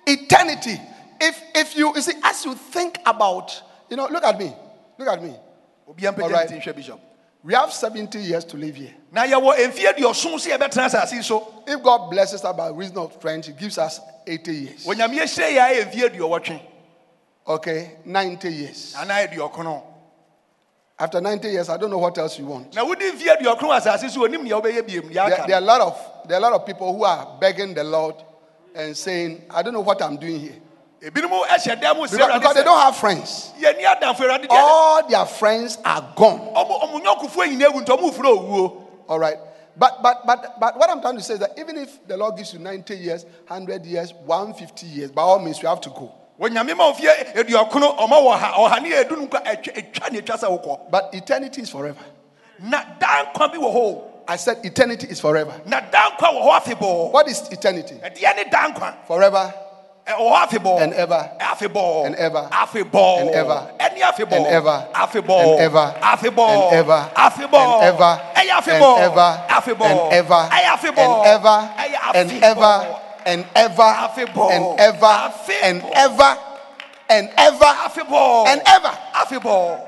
[0.05, 0.79] eternity.
[1.21, 4.53] If if you, you see, as you think about, you know, look at me,
[4.97, 5.35] look at me.
[5.87, 6.75] Alright.
[6.75, 7.08] bishop
[7.43, 8.93] We have 70 years to live here.
[9.11, 12.97] na yɛwɔ mfeɛ aduɔson sɛ yɛbɛtena asase yi so If God blesses us by reason
[12.97, 14.85] of strength, He gives us 80 years.
[14.85, 16.61] onyame yɛhyerɛ yɛ a yɛ mfeɛ aduɔwɔtwe
[17.47, 18.95] Okay, 90 years.
[21.01, 22.75] After 90 years, I don't know what else you want.
[22.75, 25.61] na wodi mfeɛ aduɔkrono wɔ asase so onim nea wobɛyɛ biom deɛ There, there are
[25.61, 28.15] a lot of there are a lot of people who are begging the Lord
[28.75, 30.55] and saying, I don't know what I'm doing here.
[31.01, 33.51] Ebinom hyɛ da mu sɛ Because, they don't have friends.
[33.59, 36.39] yɛni adamfo awurade deɛ All their friends are gone.
[36.39, 39.37] ɔmo ɔmo nyɔnkofoɔ nyina awu nti ɔmo furo owuo All right.
[39.77, 42.35] But but but but what I'm trying to say is that even if the Lord
[42.35, 46.11] gives you 90 years, 100 years, 150 years, by all means you have to go.
[46.39, 50.21] onyame ma mfeɛ aduɔkrono ɔma wɔ ha ɔha ne yɛ adunu nkwa ɛtwa ɛtwa ne
[50.21, 52.01] ɛtwa sɛ wokɔ But eternity is forever.
[52.59, 54.03] na daa nkwa bi wɔ hɔ o.
[54.27, 55.53] I said eternity is forever.
[55.65, 57.95] na daa nkwa wɔ hɔ afebɔɔ What is eternity?
[57.95, 59.53] ɛdeɛ ne daa nkwa Forever
[60.17, 65.59] afebɔɔ and ever afebɔɔ and ever afebɔɔ and ever ɛne afebɔɔ and ever afebɔɔ and
[65.61, 70.65] ever afebɔɔ and ever afebɔɔ and ever ɛyɛ afebɔɔ and ever afebɔɔ and ever ɛyɛ
[70.65, 72.43] afebɔɔ and ever ɛyɛ and afebɔɔ.
[72.43, 72.95] ever
[73.25, 74.51] and ever Afebɔɔ.
[74.51, 75.63] and ever Afebɔɔ.
[75.63, 76.37] and ever
[77.09, 78.97] and ever afebɔɔ and ever.
[79.13, 79.79] afebɔɔ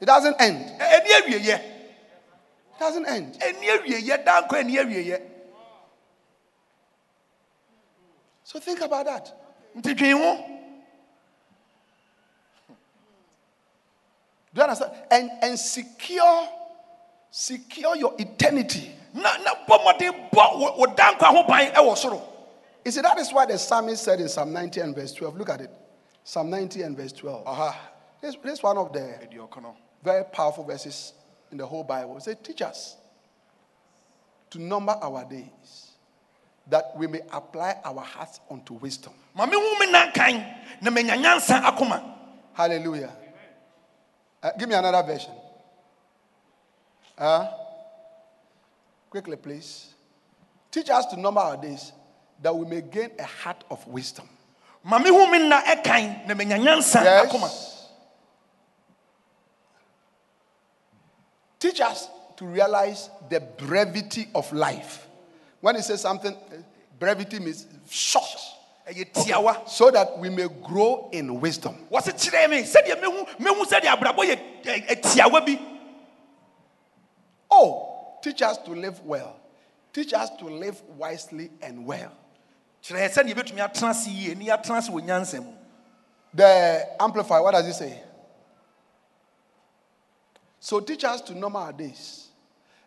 [0.00, 0.72] It doesn't end.
[0.78, 1.62] It
[2.78, 3.38] doesn't end.
[8.46, 9.32] So think about that.
[9.76, 10.36] nti dwen ho
[14.54, 14.92] Do you understand?
[15.10, 16.48] And and secure
[17.30, 18.92] secure your eternity.
[19.12, 22.22] na na bɔ mmɔden bɔ wo- wo daa nkwa ho ban ɛwɔ soro
[22.84, 25.36] You see, that is why the psalmist said in Psalm 90 and verse 12.
[25.36, 25.70] Look at it.
[26.22, 27.44] Psalm 90 and verse 12.
[27.44, 27.76] Aha.
[28.20, 29.18] This, this is one of the
[30.04, 31.12] very powerful verses
[31.50, 32.16] in the whole Bible.
[32.16, 32.96] It says, Teach us
[34.50, 35.85] to number our days,
[36.68, 39.12] that we may apply our hearts unto wisdom.
[39.34, 40.44] ma mehu me nankan
[40.82, 41.16] na manya
[42.52, 43.12] Hallelujah.
[44.42, 45.32] Uh, give me another version.
[47.18, 47.46] Uh,
[49.10, 49.92] quickly, please.
[50.70, 51.92] Teach us to number our days,
[52.42, 54.28] that we may gain a heart of wisdom.
[54.84, 57.72] ma mehu me nna ɛkan na manya nyansa akoma Yes.
[61.58, 65.05] Teach us to realize the brevity of life.
[65.66, 66.56] When he says something, uh,
[66.96, 68.38] brevity means short,
[68.88, 71.74] ɛyɛ tiawa so that we may grow in wisdom.
[71.90, 71.98] bi
[77.50, 79.40] Oh, teach us to live well.
[79.92, 82.12] Teach us to live wisely and well.
[86.32, 88.02] The Amplified, what does it say?
[90.60, 92.25] So teach us to number our days,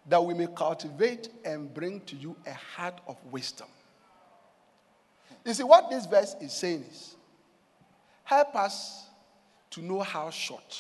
[0.10, 3.68] that we may cultivate and bring to you a heart of wisdom.
[5.45, 7.16] You see, what this verse is saying is
[8.24, 9.07] help us
[9.72, 10.78] to know how short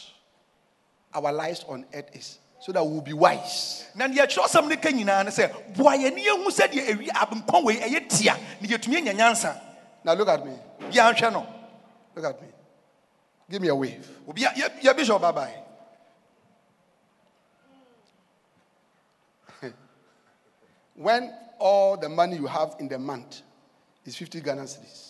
[1.13, 3.85] our lives on earth is so that we'll be wise.
[10.03, 10.53] Now look at me.
[12.15, 12.47] Look at me.
[13.49, 14.07] Give me a wave.
[14.93, 15.68] Bishop, bye bye.
[20.99, 23.41] When all the money you have in the month
[24.05, 25.05] is 50 Ghana cedis.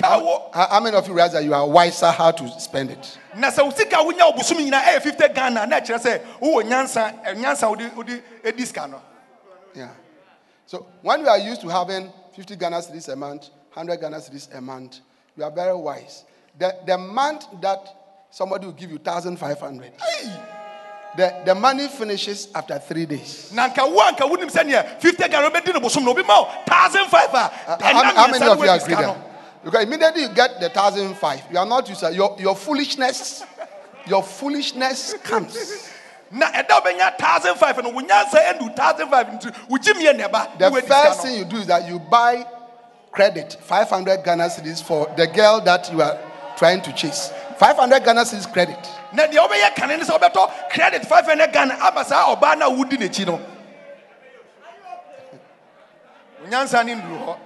[0.00, 3.18] How, how many of you realize that you are wiser how to spend it?
[3.36, 7.34] na sɛ sika wonya obosom nyinaa ɛyɛ 50 ghana na ɛkyerɛ sɛ wowɔ nyansa eh,
[7.34, 9.02] nyansa wode wode ɛdi sika no.
[9.74, 9.90] Yeah.
[10.66, 14.54] So when you are used to having 50 ghana cedis a month 100 ghana cedis
[14.56, 15.00] a month
[15.36, 16.24] you are very wise.
[16.58, 19.92] The, the month that somebody will give you 1500
[21.16, 23.52] the, the money finishes after three days.
[23.54, 26.46] Nanka wanka wouldn't send you 50 Ghana no bosom no be more.
[26.46, 27.64] 1500 ah.
[27.66, 29.64] uh, uh, How many of you agree that?
[29.64, 33.44] Because immediately you get the thousand five, you are not used to your, your foolishness,
[34.06, 35.90] your foolishness comes.
[36.32, 39.26] wobɛnya thousand five no wonyansa ɛndu thousand five
[39.68, 40.58] wogye mmiɛ neba?
[40.58, 42.46] The first thing you do is that you buy
[43.12, 46.18] credit 500 ghana cedis for the girl that you are
[46.56, 47.30] trying to chase.
[47.58, 52.04] 500 ghana cedis credit na deɛ wobɛyɛ kane ne sɛ wobɛtɔ credit 500 ghana aba
[52.04, 53.40] saa ɔbaa no a wodi n'akyi no
[56.44, 57.36] wonyansa ne nduru hɔ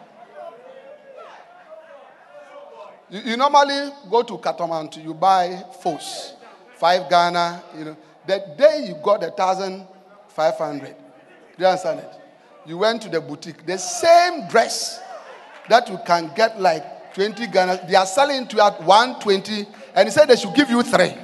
[3.09, 6.35] You, you normally go to Kantamanto, you buy force,
[6.77, 7.97] five Ghana, you know.
[8.27, 9.87] The day you got a thousand
[10.29, 10.97] five hundred,
[11.57, 12.11] do you understand it?
[12.67, 15.01] You went to the boutique, the same dress
[15.69, 20.11] that you can get like 20 Ghana, they are selling to at 120, and he
[20.11, 21.15] said they should give you three.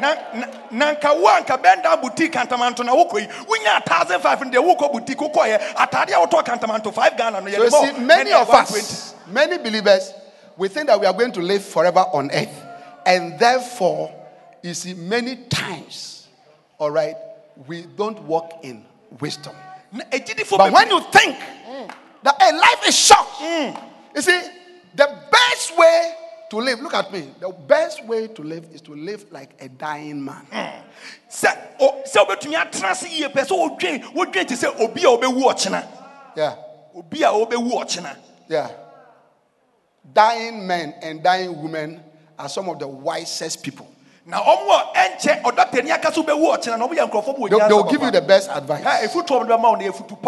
[0.00, 5.18] Na nka wo anka bɛnda boutique na wokɔ yi wonya thousand five hundred wokɔ boutique
[5.18, 9.58] wokɔyɛ atade a wotɔ kantamanto five ghana no yɛde so see many of us many
[9.58, 10.12] believers
[10.56, 12.64] we think that we are going to live forever on earth.
[13.06, 14.14] And therefore,
[14.62, 16.28] you see, many times,
[16.78, 17.16] all right,
[17.66, 18.84] we don't walk in
[19.20, 19.54] wisdom.
[19.92, 21.92] But when you think mm.
[22.22, 23.82] that a life is short, mm.
[24.14, 24.40] you see,
[24.94, 26.14] the best way
[26.52, 29.68] to live, look at me, the best way to live is to live like a
[29.70, 30.46] dying man.
[36.36, 36.56] Yeah.
[38.48, 38.68] Yeah
[40.12, 42.00] dying men and dying women
[42.38, 43.86] are some of the wisest people.
[44.26, 44.42] Now,
[47.50, 48.84] they'll, they'll give you the best advice.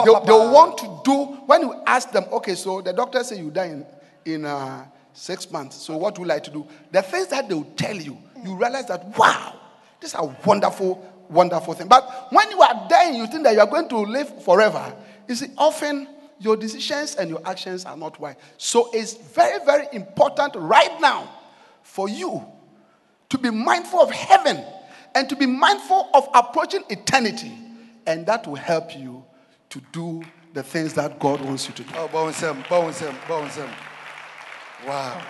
[0.05, 3.51] They'll, they'll want to do, when you ask them, okay, so the doctor said you
[3.51, 3.87] die in,
[4.25, 4.85] in uh,
[5.15, 6.67] six months, so what would like to do?
[6.91, 9.59] The things that they'll tell you, you realize that, wow,
[10.01, 11.89] this is a wonderful, wonderful thing.
[11.89, 14.95] But when you are dying, you think that you are going to live forever.
[15.29, 16.09] You see, often
[16.41, 18.37] your decisions and your actions are not wise.
[18.59, 21.31] So it's very, very important right now
[21.83, 22.45] for you
[23.31, 24.63] to be mindful of heaven
[25.15, 27.53] and to be mindful of approaching eternity.
[28.07, 29.25] And that will help you
[29.71, 31.95] to do the things that God wants you to do.
[34.87, 35.23] Wow.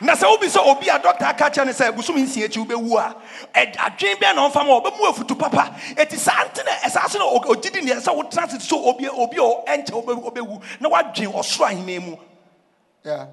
[0.00, 2.96] na sɛ wobi sɛ obi a dɔkta aka kyerɛ no sɛ bosom nsia akyi wobɛwu
[2.98, 3.16] a.
[3.54, 5.74] Adwen bɛn na ɔmfa ma ɔbɛmu afutu papa.
[5.96, 9.36] Ɛti saa nte na ɛsaa so na ɔgyidi neɛ sɛ wotena se so obi obi
[9.36, 12.16] a ɛnkyɛ wobɛwu na woadwen ɔsoro ahema mu.
[13.04, 13.26] Yeah.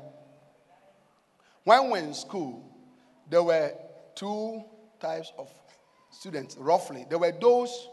[1.64, 2.64] When we're in school
[3.30, 3.72] there were
[4.16, 4.64] two
[5.00, 5.50] types of
[6.12, 7.06] students roughly.
[7.10, 7.90] There were those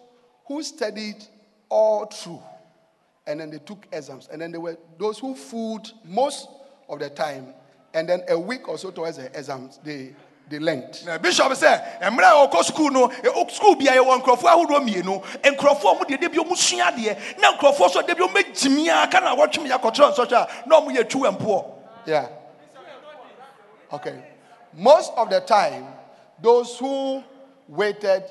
[0.46, 1.22] who studied
[1.68, 2.42] all through
[3.26, 4.28] and then they took exams.
[4.30, 6.48] And then there were those who fooled most
[6.88, 7.54] of the time
[7.94, 10.14] and then a week or so towards the exams, they
[10.48, 11.02] they learned.
[11.06, 13.08] Na bishop sɛ mmerɛ a ɔkɔ school no
[13.48, 17.38] school bi a yɛwɔ nkurɔfoɔ ahodoɔ mmienu nkurɔfoɔ mu deɛ de bi ɔmu sua adeɛ
[17.38, 20.68] na nkurɔfoɔ so de bi ɔmu gyimi a ka na wɔtwem yɛ akɔkyerɛ nsɔhwɛ a
[20.68, 21.64] na ɔmu yɛ twu mpoɔ.
[22.06, 22.28] Yeah.
[23.92, 24.22] Okay.
[24.74, 25.86] Most of the time,
[26.40, 27.22] those who
[27.68, 28.24] waited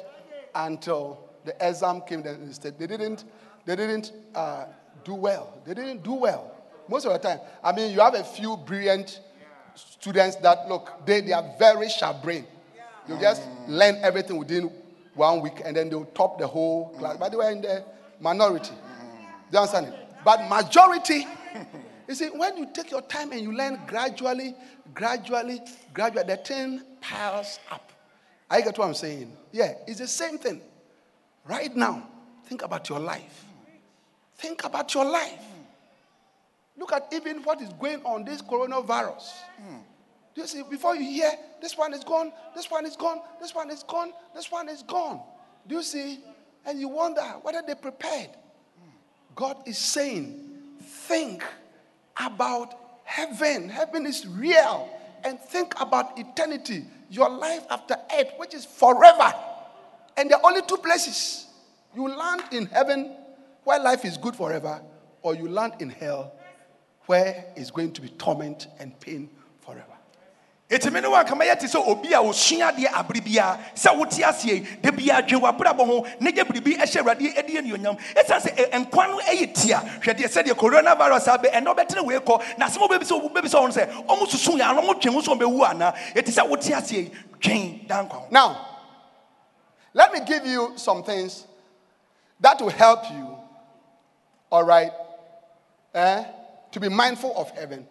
[0.53, 3.23] until the exam came, they didn't,
[3.65, 4.65] they didn't uh,
[5.03, 5.53] do well.
[5.65, 6.51] They didn't do well.
[6.91, 7.39] Most of the time.
[7.63, 9.21] I mean, you have a few brilliant
[9.73, 12.45] students that look, they, they are very sharp brain.
[13.07, 14.69] You just learn everything within
[15.15, 17.15] one week and then they'll top the whole class.
[17.17, 17.85] But they were in the
[18.19, 18.73] minority.
[18.73, 19.95] Do you understand it?
[20.25, 21.25] But majority,
[22.09, 24.53] you see, when you take your time and you learn gradually,
[24.93, 25.61] gradually,
[25.93, 27.91] gradually, the thing piles up
[28.49, 29.31] I get what I'm saying?
[29.53, 30.59] Yeah, it's the same thing.
[31.47, 32.05] Right now,
[32.47, 33.45] think about your life.
[34.35, 35.41] Think about your life.
[36.81, 39.29] Look at even what is going on this coronavirus.
[40.33, 40.63] Do you see?
[40.67, 44.11] Before you hear, this one is gone, this one is gone, this one is gone,
[44.33, 45.21] this one is gone.
[45.67, 46.21] Do you see?
[46.65, 48.31] And you wonder whether they prepared.
[49.35, 50.39] God is saying,
[50.81, 51.43] think
[52.17, 52.73] about
[53.03, 53.69] heaven.
[53.69, 54.89] Heaven is real.
[55.23, 59.31] And think about eternity, your life after earth, which is forever.
[60.17, 61.45] And there are only two places.
[61.95, 63.15] You land in heaven
[63.65, 64.81] where life is good forever,
[65.21, 66.33] or you land in hell
[67.11, 69.83] where it's going to be torment and pain forever.
[70.69, 74.81] ɛtumi ne wanka mayɛ te sɛ obi a ɔsua adeɛ abere biara sɛ wote aseɛ
[74.81, 79.07] da biara dwen w'abrabɔ ho na gye biribi ɛhyɛ awurade adi anuonyam ɛsiane sɛ nkwa
[79.09, 83.03] no ɛyɛ tia hwɛ deɛ sɛdeɛ coronavirus abɛ ɛnɛ wobɛtene wei kɔ na asɛm wobɛbi
[83.03, 85.93] sɛ wobɛbi sɛ ɔno sɛ ɔmo susu yɛ ano ɔmo twe ho sɛ ɔmbɛwu anaa
[86.15, 86.71] ɛte sɛ wote
[88.31, 88.67] Now,
[89.93, 91.45] let me give you some things
[92.39, 93.35] that will help you,
[94.49, 94.91] all right,
[95.93, 96.23] eh,
[96.71, 97.85] to be mindful of heaven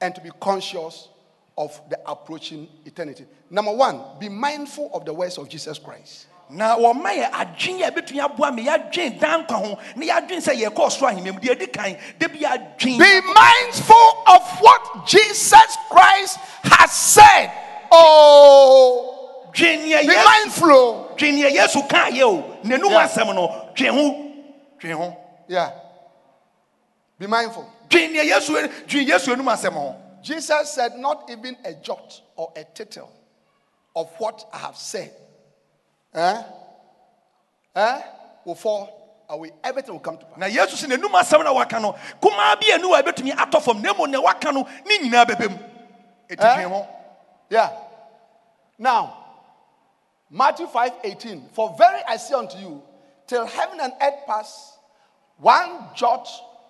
[0.00, 1.08] and to be conscious
[1.56, 3.24] of the approaching eternity.
[3.50, 6.26] Number one, be mindful of the words of Jesus Christ.
[6.50, 10.54] na wɔma yɛ adwene a ɛbɛtumi aboa me yɛadwen da nkwa ho na yɛadwen sɛ
[10.56, 16.38] yɛkɔɔ soro ahemam deɛ ɛdi kan da bi adwen Be mindful of what Jesus Christ
[16.62, 17.52] has said.
[17.90, 20.70] Oh, dwen be Yesu- mindful.
[20.72, 21.14] oh.
[21.18, 23.06] dwen yesu kaayɛ o n'anum Yeah.
[23.08, 24.32] asɛm no dwen ho
[24.80, 25.16] dwen ho
[25.48, 25.70] Yeah.
[27.18, 27.68] Be mindful.
[27.88, 28.52] Dwen nea yesu
[28.86, 33.10] dwen yesu anum asɛm ho Jesus said, Not even a jot or a tittle
[33.94, 35.12] of what I have said
[36.12, 36.42] eh,
[37.76, 38.02] eh,
[38.44, 39.52] will fall away.
[39.62, 40.38] Everything will come to pass.
[40.38, 43.80] na yesu sɛ n'anum asɛm na waka no kumaa bi anu a ɛbɛtumi atɔ fam
[43.80, 45.56] na mmom nea waka no ne nyinaa bɛbɛ mu
[46.28, 46.54] ɛti Eh?
[46.56, 46.86] dwen ho
[47.50, 47.70] Yeah.
[48.78, 49.16] Now,
[50.30, 51.48] Matthew 5 18.
[51.54, 52.82] For very I say unto you,
[53.26, 54.76] till heaven and earth pass,
[55.38, 56.28] one jot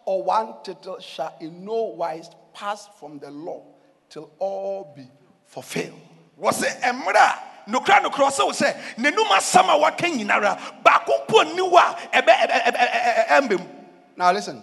[0.08, 3.62] or one tittle shall in no wise pass from the law
[4.08, 5.06] till all be
[5.44, 6.00] fulfilled.
[6.40, 11.26] wɔ sɛ mmerɛ a nokora nokora ɔsɛ wo sɛ n'anum asɛm a waka nyinara baako
[11.26, 13.68] mpo nni a ɛbɛ
[14.16, 14.62] Now, listen.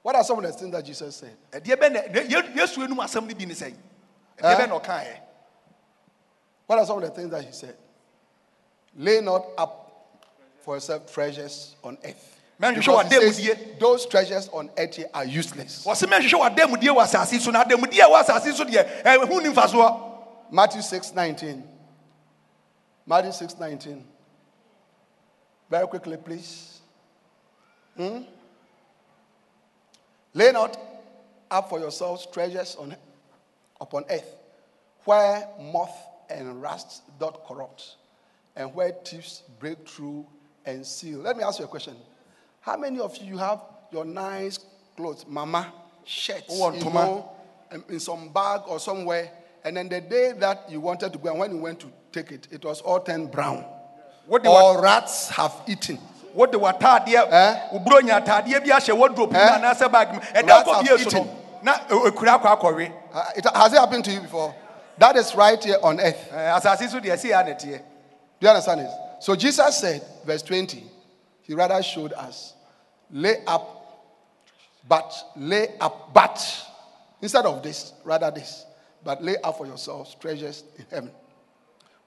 [0.00, 1.36] What are some of the things that Jesus said?
[1.50, 2.00] ɛdeɛ bɛ na
[2.54, 3.74] yesu anum asɛm no bi ne sɛn
[4.38, 5.16] ɛdeɛ bɛ na ɔkaeɛ
[6.68, 7.76] What are some of the things that he said?
[8.96, 10.16] Lay not up
[10.60, 12.39] for yourself treasures on earth.
[12.60, 15.84] Because a says, those treasures on earth here are useless.
[15.86, 19.48] wɔse mɛhwehwɛ w'adamudie wɔ asase so na adamudie a ɛwɔ asase so deɛ ɛho ni
[19.48, 20.10] mfasoɔ
[20.50, 21.64] Matthew 6 19.
[23.06, 24.04] Matthew 6 19.
[25.70, 26.80] Very quickly, please.
[27.96, 28.22] Hmm?
[30.34, 30.78] Lay not
[31.50, 32.94] up for yourselves treasures on,
[33.80, 34.36] upon earth,
[35.04, 35.96] where moth
[36.28, 37.96] and rust doth corrupt,
[38.54, 40.26] and where thieves break through
[40.66, 41.20] and steal.
[41.20, 41.96] Let me ask you a question.
[42.60, 44.58] How many of you have your nice
[44.96, 45.72] clothes, mama,
[46.04, 47.30] shirts, Oh, you know,
[47.72, 49.30] in- in some bag or somewhere,
[49.64, 52.30] and then the day that you wanted to go and when you went to take
[52.32, 53.64] it, it was all turned brown.
[54.26, 55.98] What Or rats have eaten.
[56.34, 57.60] wode w'ataadeɛ Eh?
[57.72, 59.88] wo buronya ataadeɛ bi ahyɛ wardrobe Eh?
[59.88, 61.24] bag mu ɛda Rats kɔ have bie eaten.
[61.26, 64.54] no na ɛ- ɛkura akɔ akɔwe Uh, it, has it happened to you before?
[64.98, 66.30] That is right here on earth.
[66.30, 67.78] Ɛɛ, asase so deɛ ɛsi yɛ anɛteɛ
[68.38, 68.92] Do you understand this?
[69.20, 70.84] So Jesus said, verse 20,
[71.42, 72.54] he rather showed us,
[73.10, 73.76] lay up,
[74.88, 76.66] but lay up, but
[77.20, 78.66] instead of this, rather this,
[79.04, 81.10] but lay up for yourselves treasures in heaven,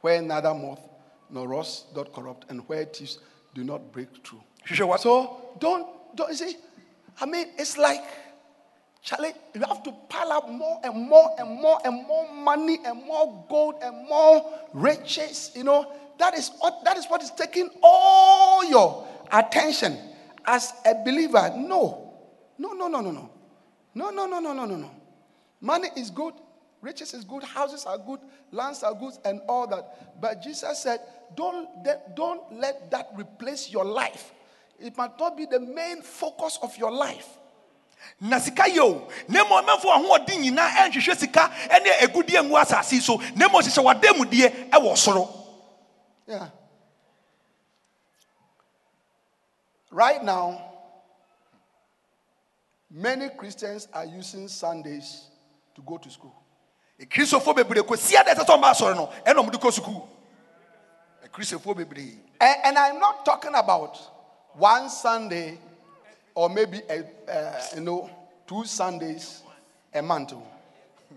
[0.01, 0.81] where neither moth
[1.29, 3.19] nor rust doth corrupt, and where thieves
[3.53, 4.41] do not break through.
[4.67, 6.57] hwehwɛ what So don't, don't you see?
[7.19, 8.03] I mean, it's like,
[9.01, 13.05] Charlie, you have to pile up more and more and more and more money and
[13.05, 15.51] more gold and more riches.
[15.55, 19.97] You know, that is what that is what is taking all your attention
[20.45, 21.53] as a believer.
[21.57, 22.13] No.
[22.57, 23.29] No, no, no, no, no.
[23.95, 24.91] No, no, no, no, no, no, no.
[25.59, 26.33] Money is good,
[26.81, 28.19] riches is good, houses are good,
[28.51, 30.21] lands are good, and all that.
[30.21, 30.99] But Jesus said,
[31.35, 31.67] don't,
[32.15, 34.33] don't let that replace your life.
[34.79, 37.37] It must not be the main focus of your life.
[38.19, 42.99] na sika yɛ o na mmom mmɛfo ahoɔden nyinaa ɛnhwehwɛ sika ɛne agudie ngu asase
[42.99, 45.23] so na mmom hyehyɛ wadanmudeɛ ɛwɔ soro
[46.27, 46.49] yeah.
[49.93, 50.59] Right now,
[52.89, 55.27] many Christians are using Sundays
[55.75, 56.33] to go to school.
[56.99, 59.09] kristofoɔ bebree kɔsia dɛ ɛsɛ sɛ ɔma asɔre no
[61.31, 63.97] kristofoɔ bebree And, and I'm not talking about
[64.53, 65.59] one Sunday
[66.33, 68.09] or maybe a, uh, you know
[68.47, 69.43] two Sundays
[69.93, 70.29] a month.
[70.29, 70.41] Do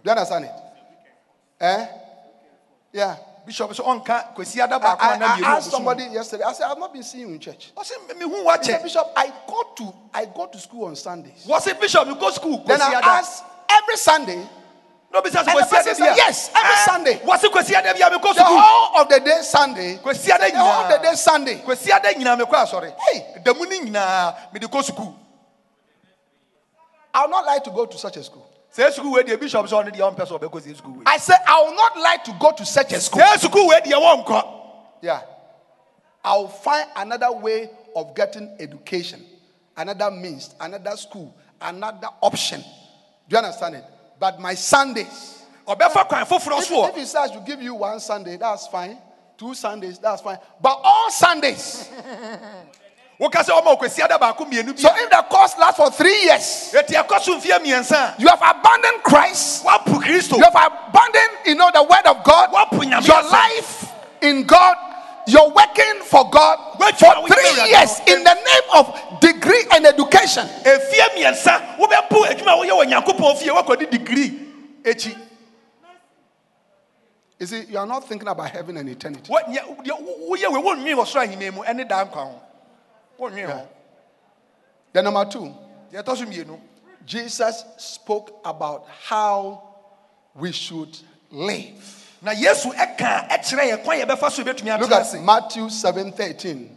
[0.05, 0.53] you understand it?
[1.61, 1.87] Eh?
[2.93, 3.17] Yeah.
[3.47, 7.29] Bishop so ada I, I, I asked somebody yesterday, I said, I've not been seeing
[7.29, 7.73] you in church.
[7.77, 11.47] He said, wakyɛ Bishop, I go to I go to school on Sundays.
[11.47, 14.47] wɔse bishop you go school Then I asked every Sunday,
[15.13, 17.15] na obisa sɛ And the person said, yes, every eh, Sunday.
[17.25, 20.91] wɔse kwasi ada bia mekɔ the school whole of the day Sunday, the whole of
[20.91, 21.63] the day Sunday.
[21.65, 23.43] kwasi ada nyinaa mekɔ asɔre Hey.
[23.55, 25.15] mu no nyinaa mede kɔ sukuu
[27.15, 28.47] I would not like to go to such a school.
[28.77, 31.17] Sɛ sukuu wei deɛ bishop sɛ ɔne deɛ ɔmpɛ sɛ ɔbɛkɔ sɛ sukuu wei I
[31.17, 33.23] said, I will not like to go to such a school.
[33.23, 34.53] sɛ sukuu wei deɛ
[35.01, 35.21] Yeah.
[36.25, 39.25] I'll find another way of getting education,
[39.77, 42.61] another means, another school, another option.
[42.61, 43.85] Do you understand it?
[44.19, 48.37] But my Sundays, ɔbɛfa kwan foforɔ if, if he says to give you one Sunday,
[48.37, 48.99] that's fine.
[49.39, 50.39] Two Sundays, that's fine.
[50.61, 51.89] But all Sundays.
[53.19, 56.73] woka sɛ ɔma kwasi ada baako mmienu So if the course lasts for three years,
[56.75, 59.65] ɛti ɛkɔ so mfeɛ mmiɛnsa a you have abandoned Christ.
[59.65, 62.51] You have abandoned, you know, the word of God.
[63.07, 63.93] Your life
[64.23, 64.77] in God.
[65.29, 70.47] You're working for God for three years in the name of degree and education.
[70.63, 74.39] ɛfie mmiɛnsa wobɛpo adwuma a woyɛ wɔ nyankopɔn fie woakɔde degree
[74.85, 75.17] akyi
[77.39, 79.31] You see, you are not thinking about heaven and eternity.
[83.19, 83.57] Wo- nyɛ- deɛ wo- woyɛ wei wonnwee wɔ soro ahemmaa mu ɛne daa nkwa ho
[83.57, 83.69] wonnwee ho
[84.93, 85.55] Then, number two,
[85.93, 86.61] deɛ ɛtɔ so mmienu
[87.07, 89.63] Jesus spoke about how
[90.35, 90.99] we should
[91.31, 92.19] live.
[92.23, 96.77] na yesu ɛka ɛkyerɛ yɛ kwan yɛbɛfa so yɛbɛtumi Look at Matthew 7 13.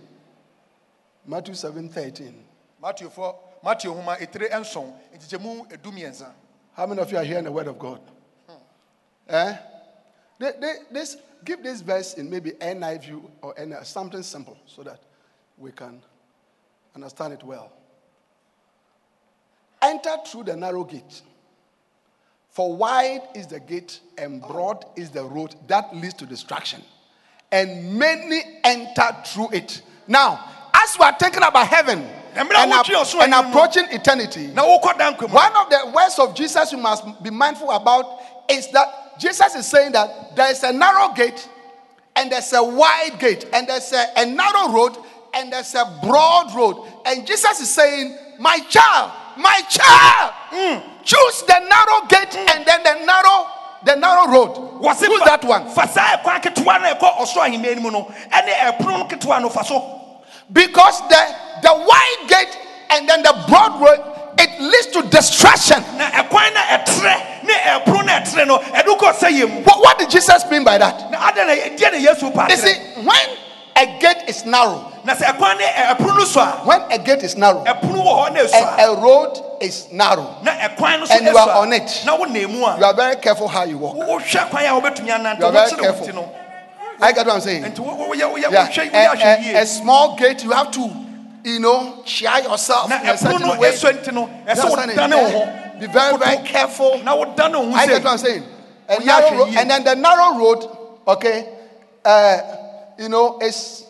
[1.25, 2.45] Matthew 7 13.
[2.81, 6.25] mateofoɔ mateo homa ɛtire nson nkyekyɛmu edu
[6.73, 7.99] How many of you are hearing the word of God?
[9.27, 9.57] Eh?
[10.39, 14.99] They- they- this, give this verse in maybe NIV or NIV, something simple so that
[15.57, 16.01] we can
[16.95, 17.71] understand it well.
[19.81, 21.21] Enter through the narrow gate.
[22.49, 26.81] For wide is the gate and broad is the road that leads to destruction.
[27.51, 29.81] And many enter through it.
[30.07, 34.47] Now, as we are thinking about heaven and, Emra ap- wotwe ɔsoro and approaching eternity,
[34.47, 37.71] na wokɔ da nkwa mu one of the words of Jesus we must be mindful
[37.71, 38.05] about
[38.49, 41.47] is that Jesus is saying that there is a narrow gate
[42.15, 44.97] and there's a wide gate and there's a, a narrow road
[45.34, 46.86] and there's a broad road.
[47.05, 50.82] And Jesus is saying, My child, my child, Mm.
[51.03, 53.47] choose the narrow gate and then the narrow
[53.86, 54.82] the narrow road.
[54.82, 55.69] wɔse Choose that one.
[55.69, 59.05] fa saa ɛkwan ketewa no a ɛkɔ ɔsoro ahemmaa no mu no ɛne ɛpono no
[59.05, 59.77] ketewa no fa so
[60.51, 62.57] Because the, the wide gate
[62.89, 64.01] and then the broad road,
[64.39, 65.84] it leads to destruction.
[65.97, 66.82] na ɛkwan na
[67.43, 71.11] ne ɛpono na no ɛde kɔ sɛ yɛ mu What, did Jesus mean by that?
[71.11, 72.73] na adɛ na deɛ na pa You see,
[73.05, 73.30] when
[73.80, 76.97] a gate is narrow, na sɛ ɛkwan ne ɛ- ɛpono no so a when a
[76.99, 80.99] gate is narrow ɛpono wɔ hɔ na esu and a road is narrow, na ɛkwan
[80.99, 82.03] no so and you are on it.
[82.05, 83.95] na wonam mu you are very careful how you walk.
[83.95, 86.34] wo- wohwɛ kwan a wobɛtumi anante You are very careful.
[87.01, 87.63] I get what I'm saying.
[87.63, 90.91] Yeah, a, a- a small gate, you have to,
[91.45, 93.71] you know, share yourself in a certain way.
[93.71, 94.97] esu nti no You ɛsɛ understand it?
[94.97, 95.47] wodane wo ho
[95.80, 96.97] Be very, very careful.
[97.03, 98.43] na wodane wo ho I get what I'm saying.
[98.89, 100.69] A narrow road, and then the narrow road,
[101.07, 101.47] okay,
[102.03, 102.38] uh,
[103.00, 103.86] you know, is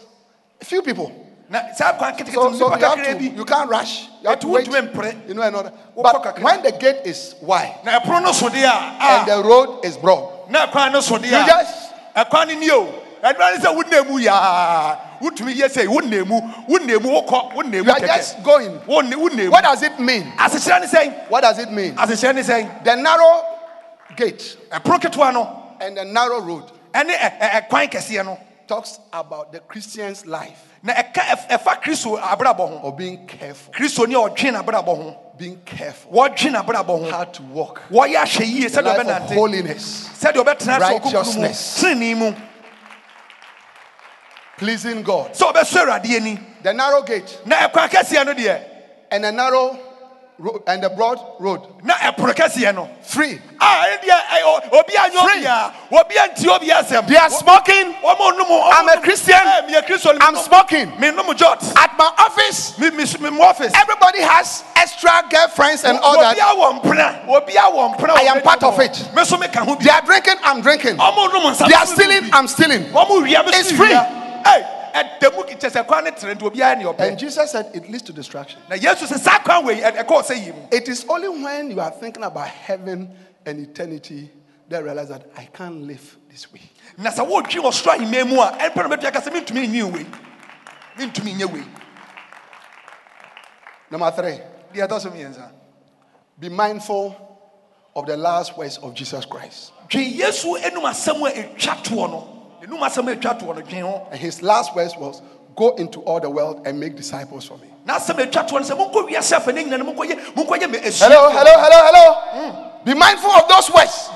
[0.62, 1.12] few people.
[1.49, 4.05] na saa kwan ketekete So, so you, have to, you can't rush.
[4.22, 4.68] You have to wait.
[4.68, 5.74] You know, another.
[5.97, 9.84] But when the gate is wide na ɛpono no so deɛ a and the road
[9.84, 12.86] is broad, na ɛkwan no so you just ɛkwan no ni o
[13.24, 16.39] ɛdura ne sɛ wonam mu yaa wotumi yɛ sɛ wonam mu
[16.70, 18.78] wonam mu wokɔ wonam you are just going.
[18.86, 20.32] What does it mean?
[20.38, 21.95] asekyerɛ ne sɛn What does it mean?
[21.95, 23.43] sɛn The narrow
[24.16, 26.72] gate ɛpono ketewa no and the narrow road
[28.70, 30.78] talks about the Christian's life.
[30.84, 32.80] Na ɛka ɛfa kristo abrabɔ ho.
[32.84, 35.17] Of being careful, kristo ni a ɔdwe n'abrabɔ ho.
[35.38, 37.09] Being careful, wɔdwe n'abrabɔ ho.
[37.11, 40.80] How to walk, wɔyɛ ahwɛ yie the sɛdeɛ life of ɔbɛnante holiness, sɛdeɛ wɔ kokoro
[40.80, 40.86] mu.
[40.86, 41.82] Righteousness.
[41.82, 42.36] tenenee mu.
[44.57, 45.34] Pleasing God.
[45.34, 46.39] sɛ ɔbɛsɔ awurade ani.
[46.61, 47.39] The narrow gate.
[47.45, 48.63] Na ɛkwan kɛseɛ no deɛ.
[49.09, 49.80] And the narrow
[50.39, 53.39] road and the broad road, na ɛpono kɛseɛ no free.
[53.59, 55.39] a deɛ ɛ- ɔ- obi anyɛ Free.
[55.39, 57.93] obi a obi antie obi asɛm They are smoking.
[58.01, 59.35] wɔn ɔnum ɔmo I'm a Christian.
[59.35, 60.97] Eh, ɛ, meyɛ kristo I'm smoking.
[60.99, 65.83] me nom jot At my office, me me me mo office everybody has extra girlfriends
[65.83, 66.55] and all obi that.
[66.55, 69.09] awɔ mpena obi awɔ mpena I am part of it.
[69.13, 70.97] me so me ka ho bi They are drinking, I'm drinking.
[70.97, 72.85] ɔmo nom nsa They are stealing, I'm stealing.
[72.93, 73.89] wɔn wia me It's so free.
[73.89, 74.07] wia
[74.45, 77.89] ɛ ɛdɛmu kyɛ sɛ kwan ne tere nti obi ayɛ ne And Jesus said it
[77.89, 78.59] leads to destruction.
[78.69, 81.79] na yesu sɛ saa kwan wei ɛ- ɛkɔɔ sɛ yi It is only when you
[81.79, 84.29] are thinking about heaven and eternity
[84.69, 86.61] that realize that I can't live this way.
[86.97, 89.83] na sɛ wɔɔtwi wɔ soro ahemmaa mu a ɛmpɛ no bɛtua ka sɛ mentumi nyi
[89.91, 90.05] wei.
[90.97, 91.63] Mentumi nyɛ wei.
[93.91, 94.39] Number three,
[94.73, 95.51] deɛ ɛtɔ so mmiɛnsa.
[96.39, 97.15] Be mindful
[97.95, 99.71] of the last words of Jesus Christ.
[102.62, 105.22] Dwe yesu enum asɛm a ɛtwa toɔ no And his last words was,
[105.55, 107.68] Go into all the world and make disciples for me.
[110.99, 112.72] Hello, hello, hello, hello.
[112.86, 114.10] Be mindful of those words.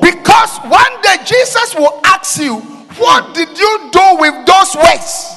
[0.00, 2.56] Because one day Jesus will ask you,
[2.98, 5.36] What did you do with those words?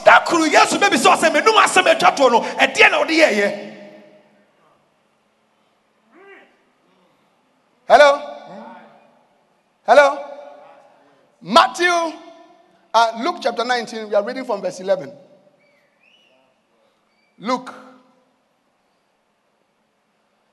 [7.87, 8.19] Hello?
[9.85, 10.28] Hello?
[11.41, 12.19] Matthew,
[12.93, 15.11] uh, Luke chapter 19, we are reading from verse 11.
[17.37, 17.73] Luke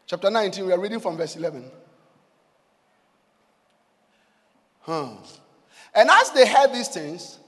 [0.07, 1.68] chapter 19, we are reading from verse 11.
[4.82, 5.09] Huh.
[5.93, 7.41] And as they heard these things,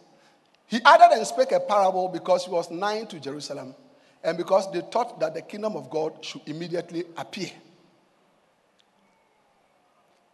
[0.66, 3.74] he added and spake a parable because he was nigh to Jerusalem
[4.24, 7.50] and because they thought that the kingdom of God should immediately appear.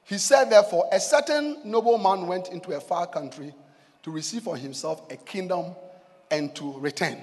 [0.04, 3.54] He said, therefore, a certain nobleman went into a far country
[4.02, 5.74] to receive for himself a kingdom
[6.30, 7.22] and to return.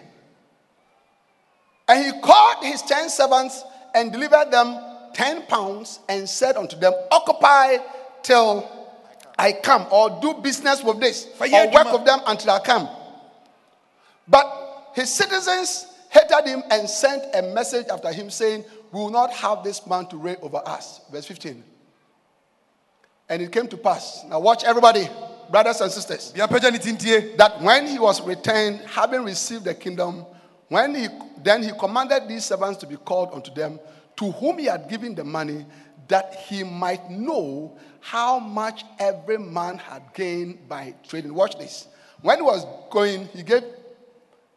[1.88, 3.63] And he called his ten servants
[3.93, 4.79] and delivered them
[5.13, 7.77] ten pounds and said unto them, Occupy
[8.23, 8.67] till
[9.38, 12.89] I come, or do business with this, or work with them until I come.
[14.27, 19.32] But his citizens hated him and sent a message after him saying, We will not
[19.34, 21.01] have this man to reign over us.
[21.11, 21.63] Verse 15.
[23.32, 24.25] And it came to pass.
[24.27, 25.07] Now, watch everybody,
[25.49, 30.25] brothers and sisters, that when he was returned, having received the kingdom,
[30.67, 31.07] when he
[31.41, 33.79] then he commanded these servants to be called unto them,
[34.17, 35.65] to whom he had given the money,
[36.09, 41.34] that he might know how much every man had gained by trading.
[41.34, 41.88] Watch this.
[42.21, 43.63] When he was going, he gave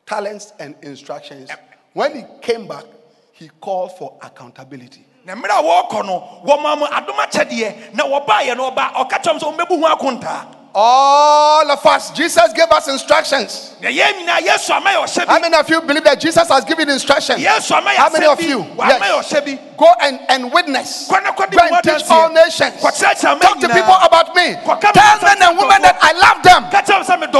[0.05, 1.49] talents and instructions.
[1.93, 2.87] When he came back,
[3.31, 8.57] he called for accountability na mmerɛ a wɔrekɔ no wɔma mo adom akyɛdeɛ na wɔbaeɛ
[8.57, 10.47] no ɔba ɔka kyerɛm sɛ ɔmmɛbu ho akontaa
[10.77, 13.77] all of us, Jesus gave us instructions.
[13.81, 17.45] How many of you believe that Jesus has given instructions?
[17.45, 18.67] How many of you?
[18.77, 19.33] Yes.
[19.79, 21.09] Go and, and witness.
[21.09, 21.27] Go and
[21.85, 22.81] teach all nations.
[22.83, 24.55] Talk to people about me.
[24.55, 26.65] Tell men and women that I love them.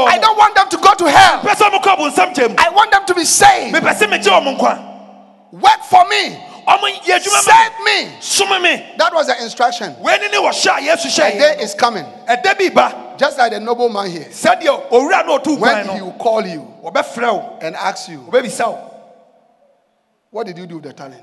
[0.07, 1.41] I don't want them to go to hell.
[1.45, 3.75] I want them to be saved.
[5.53, 6.54] Work for me.
[7.41, 8.11] Save me.
[8.99, 9.95] That was the instruction.
[11.07, 12.05] A day is coming.
[13.17, 14.27] Just like the nobleman here.
[15.61, 16.63] When he will call you
[17.61, 18.21] and ask you,
[20.31, 21.23] What did you do with the talent?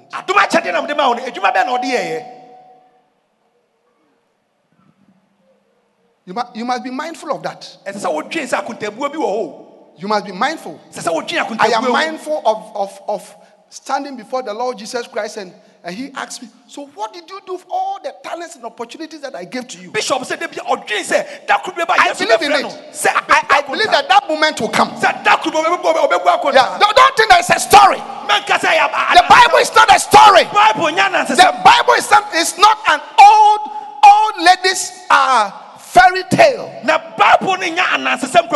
[6.26, 7.78] You must, you must be mindful of that.
[9.98, 10.80] You must be mindful.
[11.60, 13.36] I am mindful of, of, of
[13.72, 15.54] standing before the Lord Jesus Christ and,
[15.84, 19.22] and he asked me, So what did you do with all the talents and opportunities
[19.22, 19.90] that I gave to you?
[19.92, 22.66] Bishop said, I believe in it.
[23.30, 24.90] I, I believe that that moment will come.
[26.54, 27.98] Yeah, don't, don't think that it's a story.
[27.98, 30.44] The Bible is not a story.
[31.40, 33.62] The Bible is, some, is not an old,
[34.04, 35.50] old lady's uh,
[35.94, 36.72] fairy tale.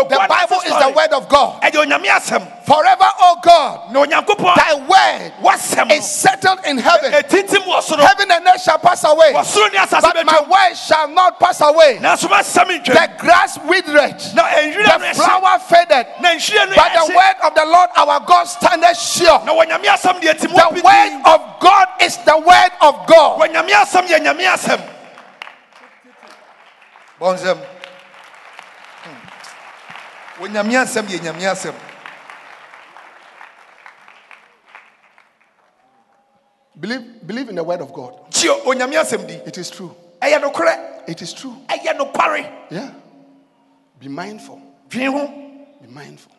[0.10, 1.62] The Bible is the word of God.
[2.66, 3.80] Forever, oh God,
[4.56, 5.32] thy word
[5.92, 7.12] is settled in heaven.
[8.08, 9.34] Heaven and earth shall pass away,
[10.02, 12.00] but my word shall not pass away.
[12.94, 14.16] The grass withered,
[14.84, 16.08] the flower faded,
[16.76, 19.40] but the word of the Lord our God standeth sure.
[20.58, 23.38] The word of God is the word of God
[27.20, 27.58] bɔnsɛm
[30.42, 31.74] onyame asɛm yɛ nyame asɛm
[36.78, 38.20] Believe, believe in the word of God.
[39.48, 39.96] It is true.
[41.08, 41.56] It is true.
[42.70, 42.92] Yeah.
[43.98, 44.62] Be mindful.
[45.82, 46.32] Be mindful.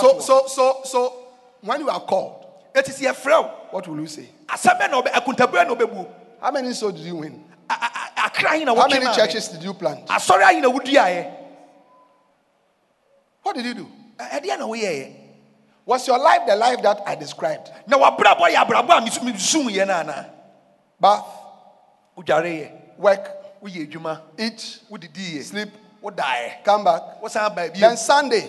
[0.00, 1.12] So, so, so, so,
[1.60, 3.42] when you are called, it is your fro.
[3.72, 4.28] what will you say?
[4.48, 7.44] How many souls did you win?
[8.76, 10.08] How many churches did you plant?
[13.42, 13.86] What did you do?
[15.86, 17.70] Was your life the life that I described?
[21.00, 21.24] Bath,
[22.98, 23.30] work,
[24.38, 24.80] eat,
[25.42, 25.68] sleep,
[26.64, 27.02] come back.
[27.80, 28.42] Then Sunday,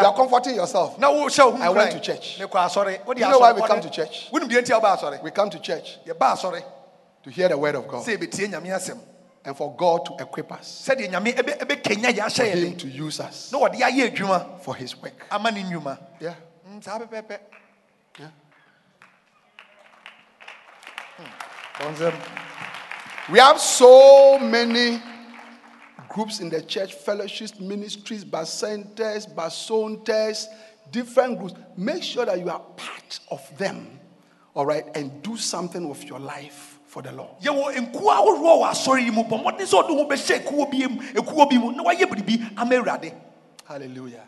[0.00, 0.98] you are comforting yourself.
[1.62, 2.38] I went to church.
[2.38, 4.28] You know why we come to church?
[5.22, 5.98] We come to church
[7.28, 8.04] to hear the word of God.
[9.44, 10.94] And for God to equip us, for
[12.44, 13.50] Him to use us.
[14.64, 15.26] For His work.
[16.20, 16.34] Yeah.
[18.18, 18.28] yeah.
[21.16, 23.32] Hmm.
[23.32, 25.00] We have so many
[26.08, 30.46] groups in the church, fellowships, ministries, bacentas, basontas,
[30.90, 31.54] different groups.
[31.76, 34.00] Make sure that you are part of them,
[34.54, 37.30] all right, and do something with your life for the Lord.
[37.40, 40.86] yɛwɔ nkuo ahoroɔ wɔ asɔre yi mu bɔ mmɔden sɛ ɔde ho bɛhyɛ ekuo bi
[40.88, 43.14] mu ekuo bi mu na wayɛ biribi ama awurade
[43.64, 44.24] Hallelujah.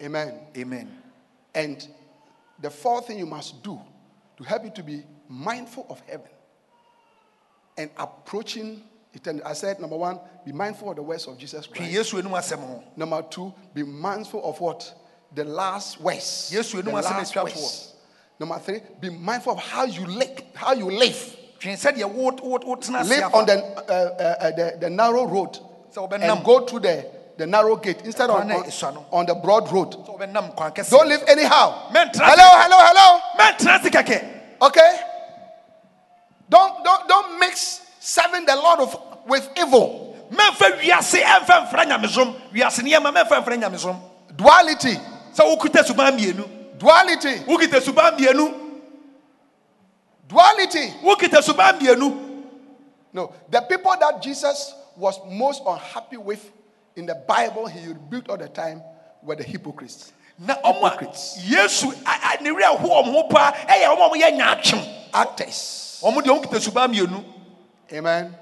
[0.00, 0.40] Amen.
[0.56, 1.02] amen
[1.54, 1.88] And
[2.60, 3.80] the fourth thing you must do
[4.36, 6.30] to help you to be mindful of heaven
[7.76, 9.42] and approaching eternity.
[9.44, 11.90] I said, number one, be mindful of the words of Jesus Christ.
[11.90, 14.94] yesu anim asɛm ho Number two, be mindful of what?
[15.34, 16.52] The last words.
[16.54, 17.94] Yesu The enum asɛm last words.
[18.38, 20.42] Number three, be mindful of how you live.
[20.54, 21.36] How you live.
[21.64, 25.58] Live on the, uh, uh, uh, the, the narrow road
[26.12, 27.04] and go through the,
[27.36, 28.52] the narrow gate instead of on,
[29.10, 29.90] on the broad road.
[29.90, 31.88] sɛ wobɛnam kwan kɛseɛ Don't live anyhow.
[31.90, 33.20] Hello, hello, hello.
[33.38, 34.24] mɛntena se kɛkɛ
[34.62, 35.00] Okay?
[36.48, 40.16] Don't don't don't mix serving the Lord of, with evil.
[40.30, 43.96] mɛmfa wiase ɛmfa mfra nyamesom wiase nneɛma mɛmfa mfra nyamesom
[44.36, 44.96] Duality.
[46.78, 48.54] Sɛ wokuta suban mmienu
[50.28, 50.92] Duality.
[51.02, 51.42] wokita mmienu Duality.
[51.42, 51.42] wokita
[51.78, 52.24] mmienu
[53.12, 56.50] No, the people that Jesus was most unhappy with
[56.94, 58.82] in the Bible, he rebuked all the time,
[59.22, 60.12] were the hypocrites.
[60.38, 61.38] na Hypocrites.
[61.42, 66.00] yesu a- a- ne werɛ ho ɔmo ho paa ɛyɛ ɔmo nyaatwem Actors.
[66.04, 67.24] ɔmo deɛ wokita suban mmienu
[67.92, 68.36] Amen.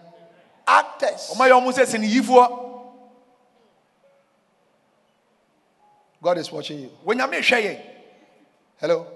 [0.66, 1.30] Actors.
[1.32, 2.62] ɔmo ayɛ ɔmo sɛ siniyifoɔ
[6.22, 6.90] God is watching you.
[8.80, 9.06] Wɔnyame hwɛ yɛn Hello.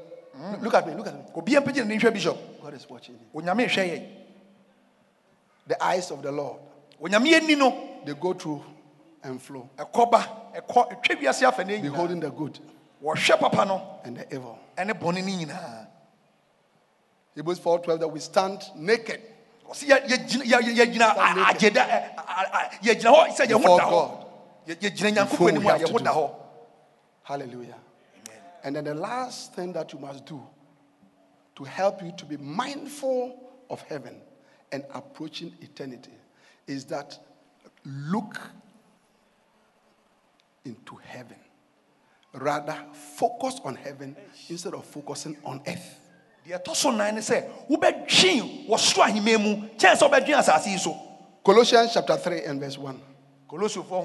[0.63, 0.95] Look at me.
[0.95, 1.21] Look at me.
[1.61, 3.41] mpagye ne nhwɛ bishop God is watching you.
[3.41, 3.69] onyame
[5.67, 6.61] The eyes of the Lord,
[7.01, 8.63] onyame ani no they go through
[9.23, 9.69] and flow,
[10.11, 12.59] ba ɛkɔ ɛtwa wiase afa ne nyinaa beholding the good
[13.03, 14.59] wɔhwɛ papa no and the evil.
[14.77, 15.87] ɛne bɔne ne nyinaa
[17.35, 19.21] Hebrews 4:12 that we stand naked
[19.69, 20.75] ɔsi yɛ yɛ yɛ-
[21.17, 21.75] a- naked.
[21.75, 24.27] agyeda ɛ- a- a- yɛgyina hɔ sɛ yɛn ho Before da hɔ God.
[24.67, 26.35] Yɛ- Before nyankopɔn anim a yɛn ho da hɔ
[27.23, 27.75] Hallelujah.
[28.65, 30.41] And then the last thing that you must do
[31.57, 33.39] to help you to be mindful
[33.69, 34.17] of heaven
[34.73, 36.13] and approaching eternity
[36.67, 37.19] is that
[37.85, 38.41] look
[40.65, 41.37] into heaven.
[42.33, 44.17] Rather, focus on heaven
[44.49, 45.99] instead of focusing on earth.
[51.45, 53.01] Colossians chapter 3 and verse 1.
[53.49, 54.03] Colossians 4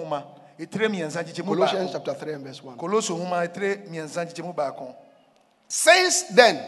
[0.58, 2.78] Colossians chapter 3 and verse 1.
[2.78, 4.96] koloso nhoma ɛtire mmiɛnsa nkyekyɛ mu baako
[5.68, 6.64] Since then,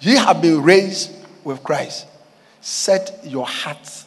[0.00, 1.10] ye have been raised
[1.44, 2.06] with Christ.
[2.60, 4.06] Set your hearts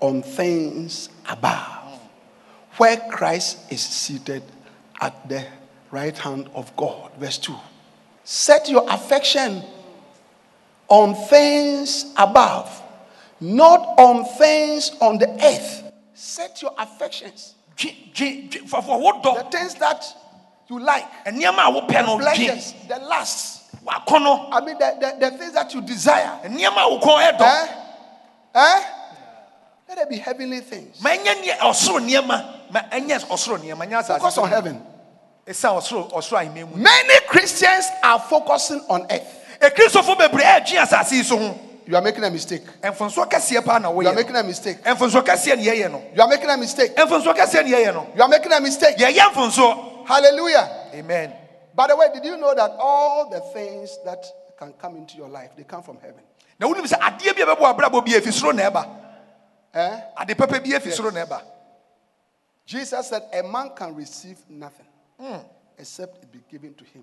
[0.00, 2.00] on things above,
[2.76, 4.42] where Christ is seated
[5.00, 5.46] at the
[5.90, 7.12] right hand of God.
[7.18, 7.54] Verse 2.
[8.24, 9.62] Set your affection
[10.88, 12.82] on things above,
[13.40, 15.92] not on things on the earth.
[16.14, 20.04] Set your affections, fafo the things that
[20.68, 23.60] you like, nneɛma a wopɛ no dwe pleasures, the lusts.
[23.86, 26.40] I mean, the, the, the things that you desire.
[26.44, 27.68] nneɛma a wo kɔn ɛdɔ Eh?
[28.54, 28.84] Eh?
[29.88, 31.00] Let it be heavenly things.
[31.02, 34.86] ma ɛnyɛ nneɛ ɔsoro nneɛma ma ɛnyɛ ɔsoro nneɛma nyɛ asase Focus on heaven.
[35.46, 39.40] ɛsiane ɔsoro ɔsoro ahemman mu Many Christians are focusing on earth.
[41.86, 42.64] Ekristofo bebree ɛdwe asase yi so ho You are making a mistake.
[42.82, 44.82] mfonso kɛseɛ paa na You are making a mistake.
[44.84, 46.94] mfonso kɛseɛ ne yɛyɛ no You are making a mistake.
[46.96, 48.96] mfonso kɛseɛ ne yɛyɛ no You are making a mistake.
[48.96, 50.90] yɛyɛ mfonso Hallelujah.
[50.94, 51.32] amen
[51.74, 54.24] By the way, did you know that all the things that
[54.56, 56.22] can come into your life, they come from heaven?
[56.60, 58.86] na wonim sɛ adeɛ bi a bɛbɔ abrabɔ bi afi soro na ɛba
[59.74, 60.00] Eh?
[60.18, 61.40] ade pɛpɛ bi afi soro na ɛba
[62.66, 64.86] Jesus said, A man can receive nothing
[65.78, 67.02] except it be given to him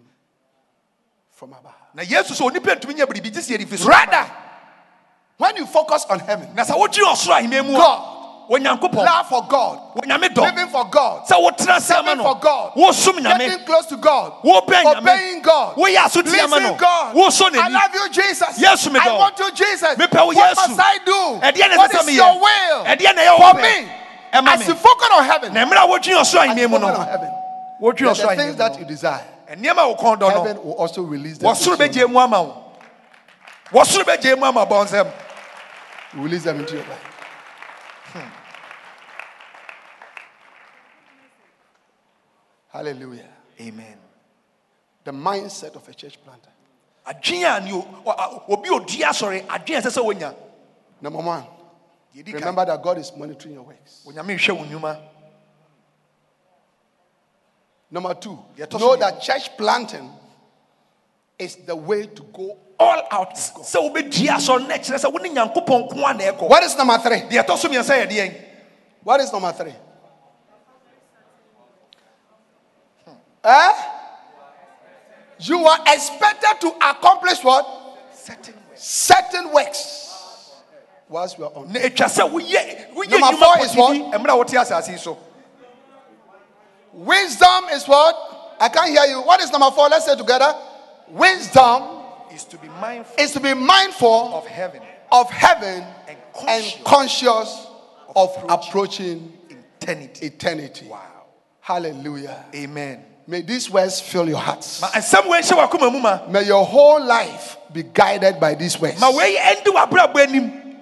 [1.30, 1.74] from above.
[1.94, 4.26] na yesu sɛ onipa ntumi nya biribi gye sɛ yɛde fi soro Rather,
[5.42, 8.62] when you focus on heaven, na sɛ wotwe ɔsoro ahemman mu a God,
[8.94, 13.88] love for God, living for God, sɛ wotena ase ama serving for God, getting close
[13.88, 17.16] to God, obeying God, pleasing God.
[17.58, 18.60] I love you, Jesus.
[18.62, 19.98] Yesu I want you, Jesus.
[19.98, 21.40] What must I do?
[21.78, 23.92] What is your will ɛdeɛ na ɛyɛ for me?
[24.34, 27.32] As you focus on heaven, na mmerɛ a wotwe ɔsoro as you focus on heaven,
[27.80, 30.30] the, things that you desire, nneɛma a wo kɔn dɔ no.
[30.44, 31.50] heaven will also release them.
[36.14, 36.22] You.
[36.22, 37.04] Release them into your life.
[38.14, 38.30] Hmm.
[42.70, 43.28] Hallelujah.
[43.60, 43.98] amen
[45.04, 46.50] The mindset of a church planter.
[47.06, 50.36] adwene a ne o- o- a- obi odi asɔre adwene a ɛsɛ sɛ wonya
[51.02, 51.44] Number one,
[52.16, 54.04] Deɛ ɛdi kan, remember that God is monitoring your works.
[54.06, 55.08] onyame hwɛ wo nnwuma
[57.94, 58.40] Number two,
[58.80, 60.10] know that church planting
[61.38, 63.36] is the way to go all out.
[63.36, 66.76] sɛ wobɛdi asɔre no ɛkyerɛ sɛ wo ne nyankopɔn ko a na ɛkɔ What is
[66.76, 67.22] number three?
[67.22, 68.36] deɛ ɛtɔ so mmiɛnsa yɛ deɛn
[69.04, 69.74] What is number three?
[73.06, 73.12] Hmm.
[73.44, 73.74] Eh?
[75.40, 77.66] You are expected to accomplish what?
[78.14, 80.00] certain Certain works.
[81.08, 81.72] Whilst we are on.
[81.72, 83.96] na atwa sɛ woyɛ woyɛ Number four is what?
[83.96, 85.18] pɔtidi mmerɛ a wote so
[86.94, 88.16] Wisdom is what?
[88.60, 89.22] I can't hear you.
[89.22, 89.88] What is number four?
[89.88, 90.54] Let's say together.
[91.08, 92.01] Wisdom
[92.34, 96.18] is to be mindful is to be mindful of heaven of heaven and
[96.48, 97.68] and conscious conscious
[98.16, 100.88] of approaching eternity eternity.
[100.88, 101.08] wow
[101.62, 102.46] Hallelujah.
[102.56, 104.82] amen May these words fill your hearts.
[104.82, 108.80] ma nsɛm wei hyɛ wakoma mu ma May your whole life be guided by these
[108.80, 109.00] words.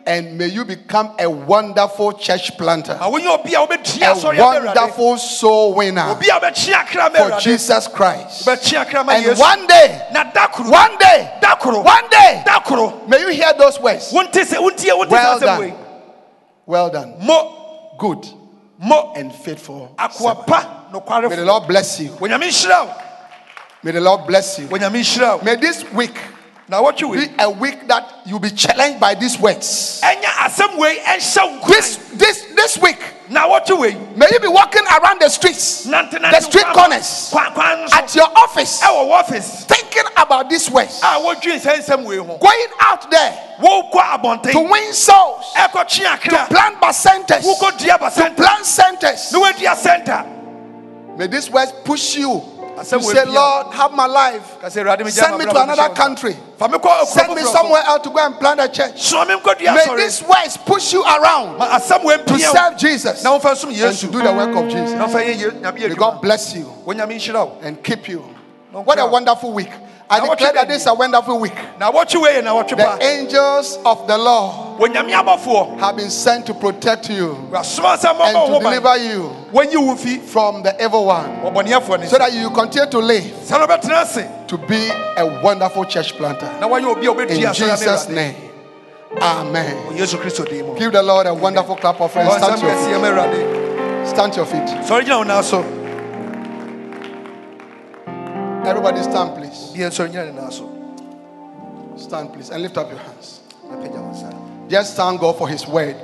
[0.10, 3.53] Ma wei ɛndi w'abrabɔ anim And may you become a wonderful church planter, ah, obi
[3.53, 7.39] a wobɛtua a asɔre ama Awurade wonderful soul winner obi a wobɛkye akra ma for
[7.39, 8.45] Jesus Christ.
[8.45, 11.32] wobɛkye akra ma And one day, na da koro one day,
[11.84, 12.43] one day,
[13.07, 14.12] may you hear those words.
[14.14, 15.78] wonte sɛ wontie wonte Well sɛ asɛm wei done.
[16.66, 17.14] Well done.
[17.97, 18.28] Good
[19.16, 19.93] and faithful.
[20.12, 21.30] servant.
[21.30, 22.10] May the Lord bless you.
[22.12, 22.93] onyame nhyira wo
[23.84, 24.68] May the Lord bless you.
[24.68, 26.18] onyame nhyira wo May this week
[26.70, 29.99] na wɔtwe wei be a week that you'll be challenged by these words.
[30.03, 32.99] ɛnyɛ asɛm wei ɛnhyɛ wo This this this week,
[33.30, 37.88] na wɔtwe wei may you be walking around the streets, the street corners, kwan kwan
[37.89, 40.99] so at your office, ɛwɔ wɔfis thinking about these words.
[41.01, 42.38] a wɔdwen sɛ nsɛm wei ho.
[42.38, 43.45] Going out there
[44.53, 45.86] to win souls, akra.
[46.49, 49.32] plant bacentas, to plant centers.
[49.34, 50.36] na woadua sɛnta
[51.17, 52.41] May these words push you
[52.80, 53.25] wei say.
[53.25, 54.57] Lord, have my life.
[54.61, 56.36] ka sɛ awurade megya Send me to another country.
[56.57, 59.01] fa me kɔ Send me somewhere else to go and plant a church.
[59.01, 63.69] soa me nkɔdua May these words push you around to serve Jesus na womfa nsom
[63.71, 64.93] and to do the work of Jesus.
[64.93, 68.19] womfa yɛ Ye- nyame May God bless you onyame nhyira wo and keep you.
[68.71, 69.71] What a wonderful week.
[70.12, 71.53] I declare you that this is a wonderful week.
[71.80, 76.45] na wɔtwe wei yɛ na wɔtwe The angels of the Lord abɔfoɔ have been sent
[76.47, 81.05] to protect you and to wo ho ban deliver you wo fi from the evil
[81.05, 86.14] one so that you continue to live sɛ no bɛtena to be a wonderful church
[86.18, 86.49] planter.
[86.60, 88.36] na wɔnyɛ obi a In Jesus' name.
[89.22, 89.76] Amen.
[89.76, 89.86] Awurade.
[89.88, 92.34] Wɔ yesu kristo din mu Give the Lord a wonderful clap of hands.
[92.43, 94.10] Stand to your kɛseɛ ma awurade feet.
[94.10, 95.78] Stand to your feet.
[98.70, 99.72] Everybody stand, please.
[99.74, 100.70] bia nsɔre gyina ne nan so
[101.97, 103.41] Stand, please, and lift up your hands.
[103.70, 104.30] na pagya wo nsa
[104.70, 105.95] Just thank God for His word.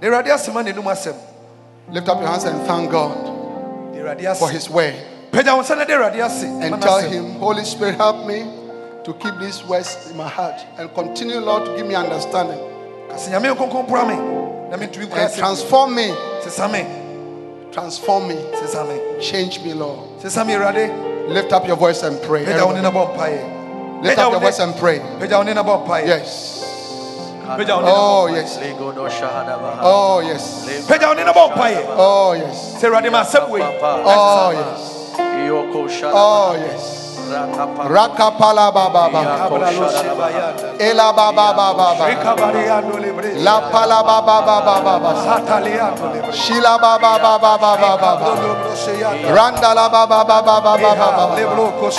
[0.00, 1.14] na awurade asɛm a n'anom asɛm
[1.90, 3.12] Lift up your hands and thank God
[4.38, 4.94] for His word.
[5.30, 6.98] pagya wo nsa na de awurade ase And tell.
[7.00, 8.40] Him, Holy Spirit, help me
[9.04, 12.58] to keep these words in my heart and continue, Lord, to give me understanding
[13.10, 14.16] ka sɛ nyame nkonkron pora me
[14.70, 16.08] na and transform me.
[17.70, 18.38] Transform me
[19.20, 20.08] Change me, Lord.
[21.28, 22.44] Sesa me awurade Lift up your voice and pray.
[22.44, 22.82] pagya wo ne Everybody.
[22.82, 24.98] na bɔ mpaeɛ Lift up your voice and pray.
[25.20, 25.62] pagya wo ne na
[26.06, 26.60] Yes.
[27.46, 28.58] pagya wo ne na Oh, yes.
[29.82, 30.86] Oh, yes.
[30.86, 32.76] pagya wo ne na bɔ mpaeɛ Oh, yes.
[32.80, 34.90] sɛ awurade ma asɛm wei Oh, yes.
[36.14, 37.03] Oh, yes.
[37.30, 37.82] Rakapa.
[37.88, 39.48] Rakapala baba baba.
[40.80, 42.06] Ela baba baba baba.
[43.42, 45.10] La pala baba baba baba.
[46.32, 48.28] Shila baba baba baba baba.
[49.34, 51.34] Randa la baba baba baba baba.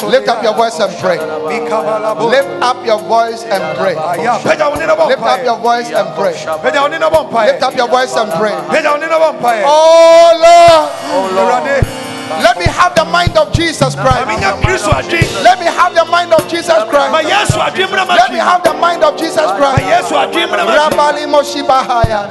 [0.10, 1.18] Lift up your voice and pray.
[1.18, 3.96] Lift up your voice and pray.
[3.96, 6.34] pagya wo ne na bɔ Lift up your voice and pray.
[6.62, 8.52] pagya wo ne na bɔ Lift up your voice and pray.
[8.70, 12.05] pagya wo ne na bɔ mpaeɛ Oh Lord, oh, awurade
[12.42, 14.28] let me have the mind of Jesus Christ.
[14.28, 17.30] menya kristo adwen Let me have the mind of Jesus Christ.
[17.30, 19.84] yesu adwen mmra Let me have the mind of Jesus Christ.
[19.84, 22.22] yesu adwen mmra m'akyi Rabali Moshibahaya.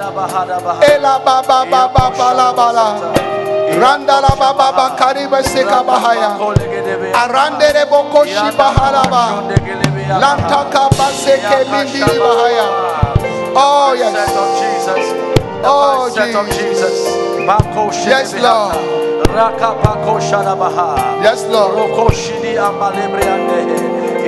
[0.82, 2.86] Ela baba baba bala bala.
[3.80, 6.36] Randa baba baba kariba seka bahaya.
[6.38, 7.12] Kolegedebe.
[7.12, 9.24] Arandere boko shibahalaba.
[10.20, 12.66] Lantaka baseke mindiri bahaya.
[13.56, 14.14] Oh yes.
[14.34, 15.04] of Jesus.
[15.62, 16.10] The Oh,
[16.50, 17.13] Jesus.
[17.48, 18.32] Yes.
[18.34, 18.74] Lord.
[19.28, 21.22] Raka bako shadabaha.
[21.22, 21.74] Yes, Lord.
[21.76, 23.60] Roko shidi ambalebriande.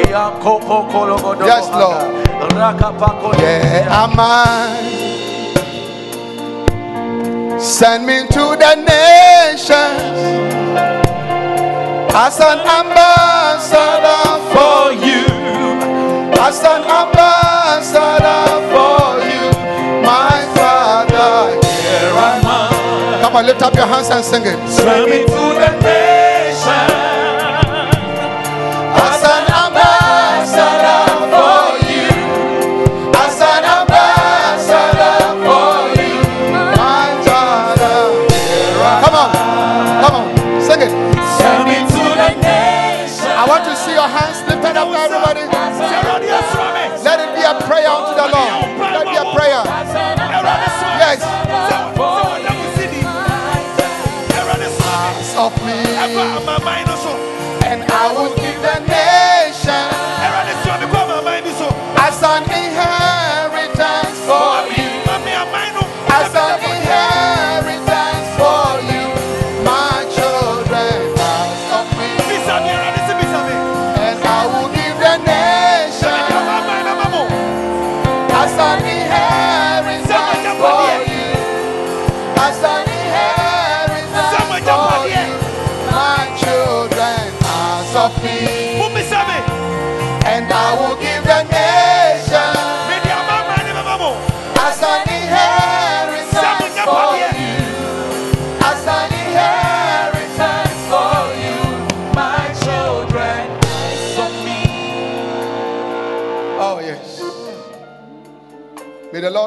[0.05, 1.69] Iyanko poko logodo Yes.
[1.71, 2.05] Lord.
[3.39, 4.93] Where am I?
[7.59, 10.03] Send me to the nations
[12.15, 15.25] as an ambassador for you,
[16.41, 19.51] as an ambassador for you,
[20.05, 20.46] my Father.
[20.46, 20.46] Here am
[23.37, 26.16] On, lift up your hands and sing it.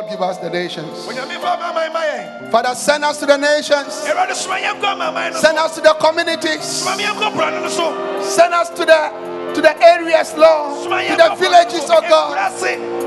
[0.09, 1.05] Give us the nations.
[1.05, 2.51] Onyame fa mama ma yɛn.
[2.51, 3.93] Father, send us to the nations.
[4.09, 6.63] Awurade soma yɛn nkɔ mama no Send us to the communities.
[6.63, 8.21] Soma yɛn nkɔ brane no so.
[8.23, 10.83] Send us to the to the areas, Lord.
[10.83, 12.01] To the villages, oh.
[12.07, 12.37] God.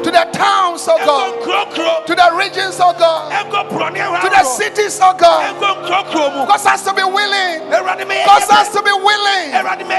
[0.02, 2.06] To the towns, oh God.
[2.06, 3.30] To the regions, oh God.
[3.30, 5.54] To the cities, oh God.
[5.54, 6.46] Ɛnkɔ nkurokuro mu.
[6.46, 7.70] Cause us to be willing.
[7.70, 9.52] Cause us to be willing.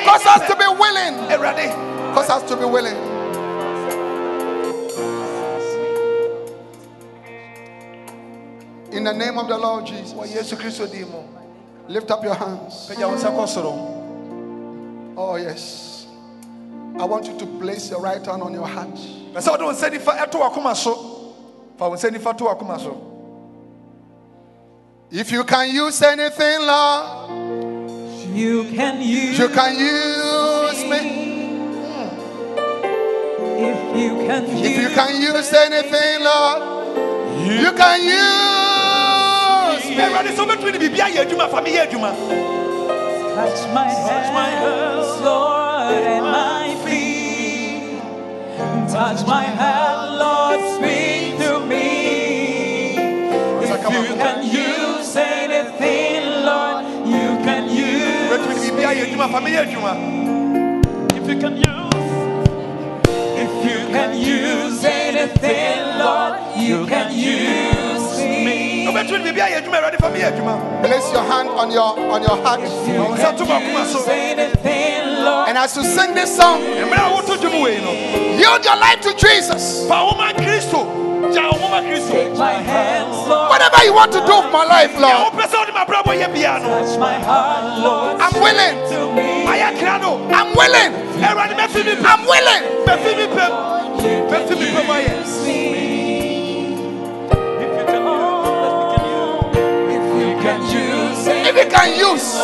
[0.03, 1.15] Cause us to be willing.
[2.13, 3.12] Cause us to be willing.
[8.93, 10.87] In the name of the Lord Jesus, Wɔ Yesu Kristo
[11.87, 12.87] lift up your hands.
[12.87, 13.73] Pagya wo nsa kɔ soro.
[15.17, 16.05] Oh, yes.
[16.99, 18.93] I want you to place your right hand on your heart.
[18.93, 20.93] Pɛ sɛ wode wo nsa nifa ɛto w'akoma so.
[21.75, 23.09] Fa wo nsa nifa to w'akoma so.
[25.09, 27.29] If you can use anything, Lord,
[28.33, 29.37] You can use.
[29.39, 30.97] you can use me.
[33.65, 34.67] If you can use.
[34.67, 36.61] If you can use anything, Lord,
[37.61, 38.42] you can use me.
[40.01, 42.11] Awurade sɛ wobɛtumi de biribi ayɛ adwuma fa meyɛ adwuma.
[43.35, 43.87] Touch my
[44.49, 48.01] hands, Lord, and my feet.
[48.89, 52.95] Touch my hand, Lord, speak to me.
[53.63, 58.29] If you can use anything, Lord, you can use.
[58.29, 59.93] Wobɛtumi de biribi ayɛ adwuma fa meyɛ adwuma.
[61.17, 61.71] If you can use.
[63.35, 67.92] If you can use anything, Lord, you can use
[70.83, 72.61] Place your hand on your on your heart.
[72.61, 73.99] You Fa wo nsa to w'akoma so.
[73.99, 75.49] use anything, Lord.
[75.49, 77.91] And as you sing this song, Mmerɛ a woto dwom wei no.
[78.37, 79.87] yield your life to Jesus.
[79.87, 80.85] Fa wo ma Kristo.
[81.33, 82.11] Gya wo ma Kristo.
[82.11, 83.17] Take my hands,
[83.49, 86.61] Whatever you want to do with my life, Lord, wopɛ sɛ wode m'abrabɔ yɛ biara
[86.61, 86.69] no.
[86.69, 88.21] Touch my heart, Lord.
[88.21, 88.75] I'm willing.
[88.91, 89.45] To me.
[89.47, 90.11] Mayɛ kra no.
[90.29, 90.93] I'm willing.
[91.23, 92.05] Awurade mɛfi me pɛ.
[92.05, 92.63] I'm willing.
[101.43, 102.39] If you can use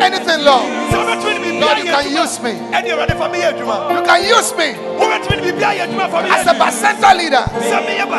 [0.00, 2.52] anything, Lord, Sɛ wobɛtumi de biribi Lord, you can use me.
[2.72, 3.76] Ɛne Awurade fa meyɛ adwuma.
[3.92, 4.68] You can use me.
[4.72, 7.16] Wobɛtumi de biribi ayɛ adwuma fa meyɛ as a adwuma.
[7.16, 7.44] leader,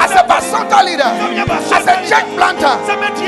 [0.06, 1.12] as a bacenta leader,
[1.74, 2.76] as a church planter,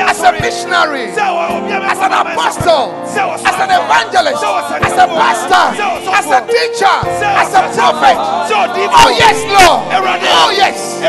[0.05, 4.43] as a missionary, Sɛ wɔ obi a as an apostle, as an evangelist,
[4.85, 5.65] as a pastor,
[6.13, 6.97] as a teacher,
[7.41, 8.17] as a prophet.
[8.93, 9.79] Oh, yes, Lord.
[10.37, 11.01] Oh, yes.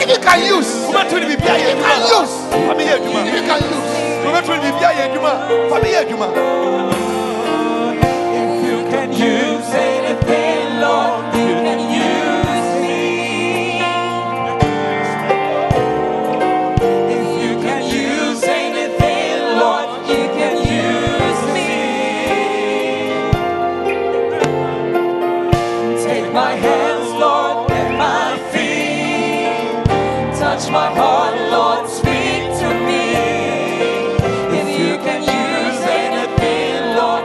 [0.00, 3.26] If you can use, Wobɛtumi de biribi ayɛ you can use, Fa meyɛ adwuma.
[3.26, 4.07] if you can use.
[8.40, 9.87] If you can use anything,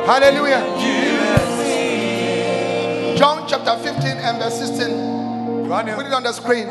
[0.05, 0.61] Hallelujah.
[3.17, 5.67] John chapter 15 and verse 16.
[5.95, 6.67] Put it on the screen.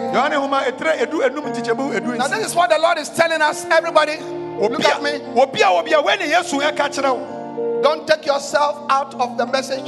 [2.19, 4.17] Now, this is what the Lord is telling us, everybody.
[4.73, 5.19] Look at me.
[7.83, 9.83] Don't take yourself out of the message.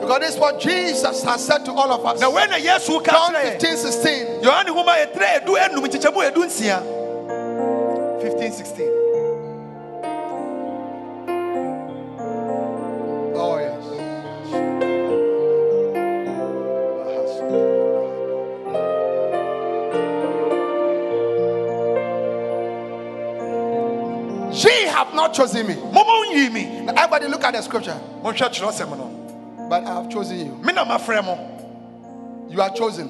[0.00, 2.20] Because this is what Jesus has said to all of us.
[3.12, 4.42] John 15 16.
[8.20, 8.97] 15 16.
[25.28, 25.74] Not chosen me.
[25.74, 27.98] Now, everybody look at the scripture.
[28.22, 29.66] Monhwɛ kyerɛsɛm no.
[29.68, 30.54] But I have chosen you.
[30.64, 32.50] Me na mafrɛ.
[32.50, 33.08] You are chosen.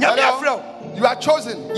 [0.00, 0.94] Hello?
[0.96, 1.70] You are chosen.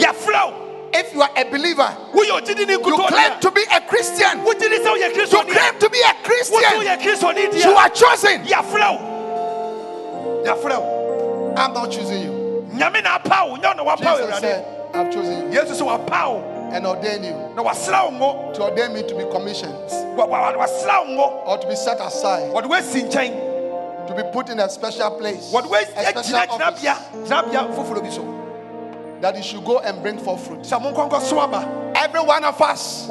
[0.97, 4.45] If you are a believer, Woyɛ ogyidi ne you claim to be a Christian.
[4.45, 6.61] Wogye di sɛ woyɛ You claim to be a Christian.
[6.61, 7.65] woyɛ Kristoni deɛ.
[7.65, 8.45] You are chosen.
[8.45, 10.43] Yɛafrɛ wo.
[10.47, 11.55] Yɛafrɛ wo.
[11.57, 12.69] I'm not choosing you.
[12.75, 13.57] Nyame na apa wo.
[13.57, 14.65] Nyɛ ɔna wapa wo Jesus said,
[14.95, 17.35] I've chosen you and ordain you.
[18.55, 19.75] To ordain me to be commissioned.
[21.47, 22.53] Or to be set aside.
[24.09, 25.51] To be put in a special place.
[25.97, 26.83] A special office.
[29.21, 30.67] That you should go and bring forth fruit.
[31.97, 33.07] Every one of us.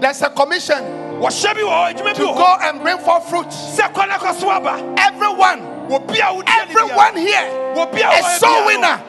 [0.00, 0.78] There's a commission.
[2.14, 3.52] To go and bring forth fruit.
[4.98, 5.77] Everyone.
[5.88, 9.00] Everyone here, a soul winner,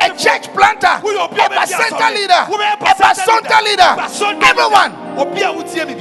[0.00, 3.96] a church planter, a bacenta leader, a bacenta leader,
[4.44, 4.92] everyone.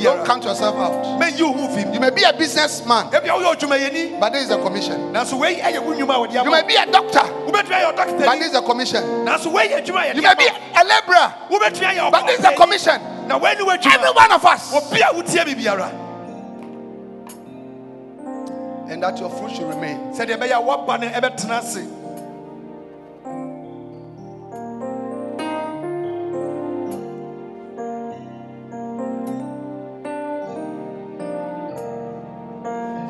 [0.04, 1.20] Don't count yourself out.
[1.20, 1.94] May You move him.
[1.94, 5.00] You may be a businessman, but there is a commission.
[5.14, 9.04] You may be a doctor, but there is a commission.
[9.04, 13.02] You may be a laborer, but there is a commission.
[13.32, 14.74] Every one of us
[18.94, 20.14] and that your fruit should remain.
[20.14, 22.02] Said Ebeya Wabane Ebetanasi.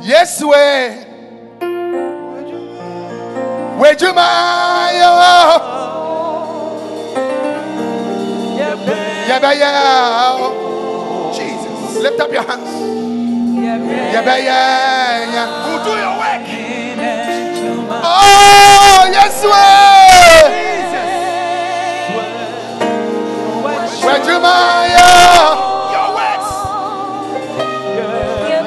[0.06, 1.06] Yes, way.
[3.78, 4.54] Wejuma.
[11.36, 11.98] Jesus.
[12.02, 12.73] Lift up your hands.
[15.66, 16.48] We'll do your work.
[18.06, 19.52] Oh, yes, we.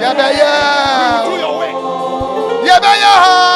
[0.00, 1.24] Yeah, yeah.
[1.24, 1.76] Do your work.
[2.64, 3.55] Yeah, yeah.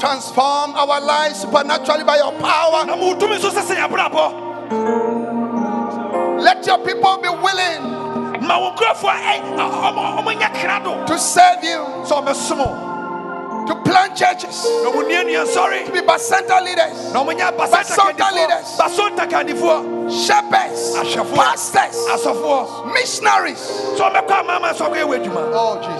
[0.00, 2.84] transform our lives supernaturally by your power.
[6.40, 8.00] Let your people be willing
[11.06, 11.84] to serve you,
[13.68, 14.56] to plant churches,
[15.52, 17.12] sorry, to be bacenta leaders,
[17.58, 18.66] bacenta leaders,
[20.26, 20.96] shepherds,
[21.36, 21.96] pastors,
[22.94, 23.60] missionaries.
[25.52, 25.99] Oh, Jesus.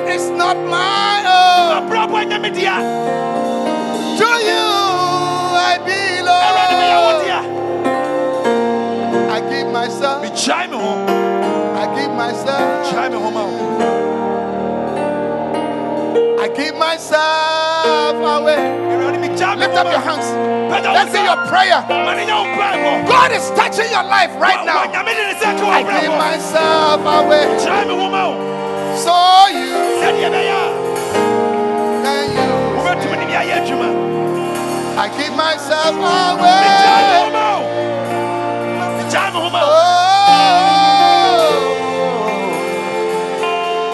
[6.49, 7.23] awurade meyɛ wo belong.
[7.25, 7.41] dea
[9.31, 10.19] I believe I give myself.
[10.25, 10.93] megyae me ho
[11.83, 12.67] I give myself.
[12.91, 13.59] gyae me ho ma wo
[16.43, 18.63] I give myself away.
[18.91, 20.29] awurade megyae me Lift up your hands.
[20.71, 21.25] Let's nsa.
[21.25, 21.81] your prayer.
[21.89, 24.77] ma ne nyɛ wo mpaebɔ God is touching your life right now.
[24.87, 27.47] wa- nyame de ne nsa ka I give myself away.
[28.99, 29.15] Gyae me ho ma wo So
[29.59, 29.71] you
[30.01, 30.61] sɛdeɛ ɛbɛyɛ a
[32.03, 32.75] can use.
[32.77, 33.89] wobɛtumi ne me ayɛ adwuma
[34.99, 36.67] I give myself megyae me ho away.
[37.37, 37.65] ma wo
[38.99, 39.73] megyae me ho ma wo Oh,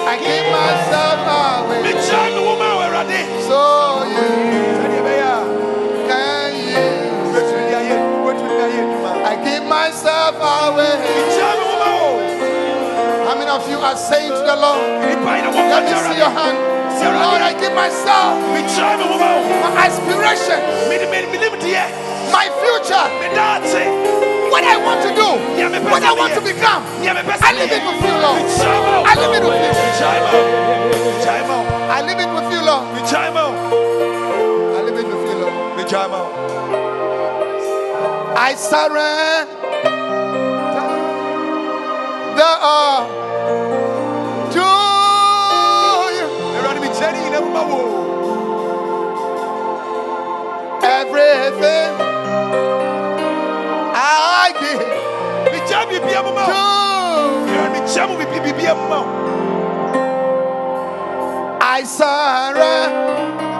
[0.09, 1.81] I give myself away.
[1.87, 3.59] megyae me ho ma wo awurade So
[4.15, 4.27] you
[4.79, 5.31] sɛdeɛ ɛbɛyɛ a
[6.09, 6.67] can use.
[7.25, 10.95] wobɛtumi ne ayɛ wobɛtumi ne ayɛ adwuma I give myself away.
[13.55, 14.83] Of you are saying to the Lord?
[15.07, 16.59] nipa yi na Let me see your hand.
[17.05, 20.59] Lord, I give myself megyae me ho ma wo my aspiration,
[20.89, 21.85] mede me- menim deɛ
[22.33, 23.07] my future,
[24.51, 25.29] what I want to do,
[25.91, 26.83] what I want to become.
[27.03, 28.43] nea mepɛ sɛ I leave it with you, Lord.
[28.43, 29.73] megyae ma wo I leave it with you.
[29.85, 30.43] megyae ma wo
[30.95, 32.85] megyae ma wo I leave it with you, Lord.
[32.95, 33.57] megyae ma wo
[34.75, 35.55] I leave it with you, Lord.
[35.79, 36.31] megyae ma wo
[38.37, 39.47] I surrender
[42.39, 43.03] the all
[51.01, 51.93] Everything
[53.95, 54.85] I give
[55.53, 56.63] megyae biribia mu ma to
[58.09, 58.19] wo
[62.11, 63.54] awurade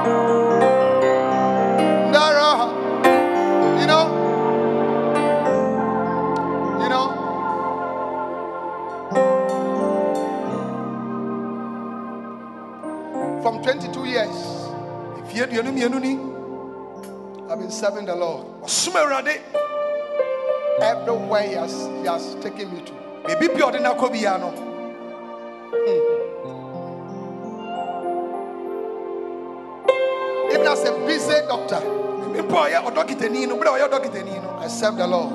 [13.45, 14.37] From 22 years,
[15.71, 16.19] mmienu ni
[17.51, 18.47] I've been serving the Lord.
[20.81, 22.93] Everywhere He has, he has taken me to.
[23.29, 24.51] ɔde no akɔ biara
[30.51, 31.83] Even as a busy doctor,
[34.59, 35.33] I serve the Lord.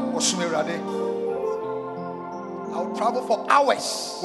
[2.73, 4.17] I'll travel for hours,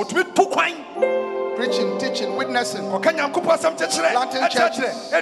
[1.57, 2.83] preaching, teaching, witnessing.
[2.85, 5.13] ɔka nyankopɔn asɛm kyekyerɛ Planting churches.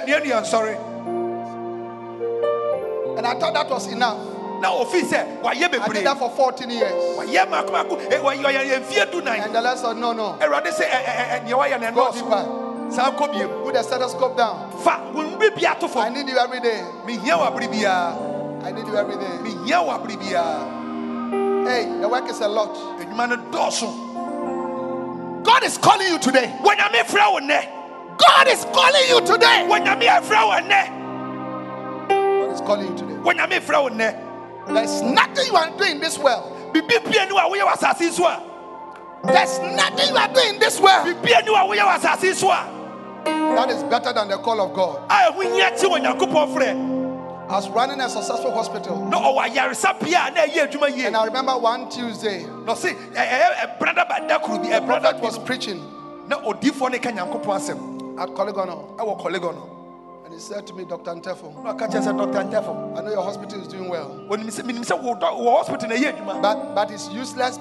[3.17, 4.17] And I thought that was enough.
[4.61, 6.91] na ɔfii sɛ wayɛ I did that for 14 years.
[7.17, 10.35] wayɛ maako maako Eh, wɔyɛ ɔyɛ mfie du And the Lord said, No, no.
[10.35, 10.49] no
[11.91, 12.45] Go deeper.
[13.63, 14.71] Put the stethoscope down.
[14.83, 16.83] fa wo biribi ato I need you every day.
[17.05, 17.83] mehia wɔ abere
[18.63, 19.37] I need you every day.
[19.41, 22.75] mehia wɔ abere Hey, the work is a lot.
[25.43, 26.55] Adwuma no dɔɔso God is calling you today.
[26.61, 27.67] wo nnɛ
[28.17, 29.67] God is calling you today.
[29.67, 30.87] When nnɛ
[32.07, 33.13] God is calling you today.
[33.15, 34.19] wo nnɛ
[34.67, 36.73] There's nothing you are doing in this world.
[36.73, 38.41] biribi bia ni wɔ a woyɛ wɔ asase yi so a
[39.25, 42.23] There's nothing you are doing in this world biribi ni wɔ a woyɛ wɔ asase
[42.23, 42.79] yi so a
[43.25, 45.07] that is better than the call of God.
[47.49, 49.05] A ɛho hia kye wɔ nyankopɔn frɛ I was running a successful hospital.
[49.05, 54.07] No, ɔwɔ ayaresabea a na ɛyɛ adwuma And I remember one Tuesday, ɔse ɛyɛ brada
[54.07, 55.79] bada koro bi ɛbrada prophet bi was preaching.
[56.27, 56.37] No
[57.01, 58.95] ka nyankopɔn asɛm at Korle Gonno.
[58.97, 59.69] ɛwɔ kɔlego no
[60.25, 61.11] And he said to me, Dr.
[61.11, 64.63] Antefo, ɔka kyerɛ sɛ dɔkta ntɛfo I know your hospital is doing well, onim sɛ
[64.63, 67.59] menim sɛ wo dɔ- wɔ hospital na ɛyɛ adwuma but, but it's useless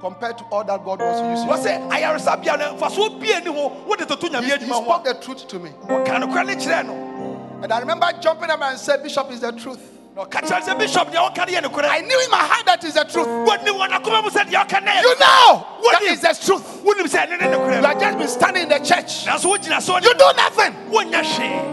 [0.00, 1.50] compared to all that God wants to use you.
[1.50, 4.82] wɔ sɛ ayaresabea no mfasoɔ bie ni ho wode toto He, nyame he adwuma ho
[4.84, 5.70] spoke the truth to me.
[5.86, 9.50] wɔka nokora ne kyerɛɛ no And I remember jumping up and said, Bishop is the
[9.52, 9.80] truth.
[10.14, 12.84] na ɔka kyerɛ sɛ bishop deɛ ɔka no yɛ I knew in my heart that
[12.84, 13.26] is the truth.
[13.26, 16.82] wɔnim wɔ nakoma mu sɛ deɛ ɔka no yɛ You know that is the truth.
[16.84, 19.24] wonim sɛ ɛne ne You have just been standing in the church.
[19.26, 20.74] nanso wogyina so You do nothing.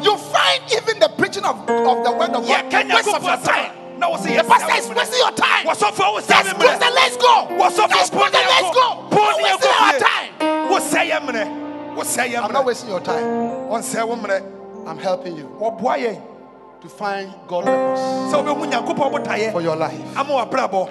[0.04, 3.24] You find even the preaching of, of the word of God yɛka a waste of
[3.24, 3.72] your nyankopɔn time.
[3.72, 5.64] asɛm na wo sɛ The pastor is wasting your time.
[5.66, 7.34] wo Let's sɛ me close the let's go.
[7.56, 8.88] wɔsɔfoɔ Let's close the let's go.
[9.12, 10.30] You're ne wasting our time.
[10.70, 13.24] wo sɛ yɛ mmerɛ wo sɛ yɛ I'm not wasting your time.
[13.72, 14.44] ɔnsɛ wo mmerɛ
[14.88, 16.22] I'm helping you wɔboa yɛn
[16.82, 18.02] to find God purpose
[18.34, 20.18] sɛ wobɛhu nyankopɔn for botaeɛ your life.
[20.18, 20.90] ama wabrabɔ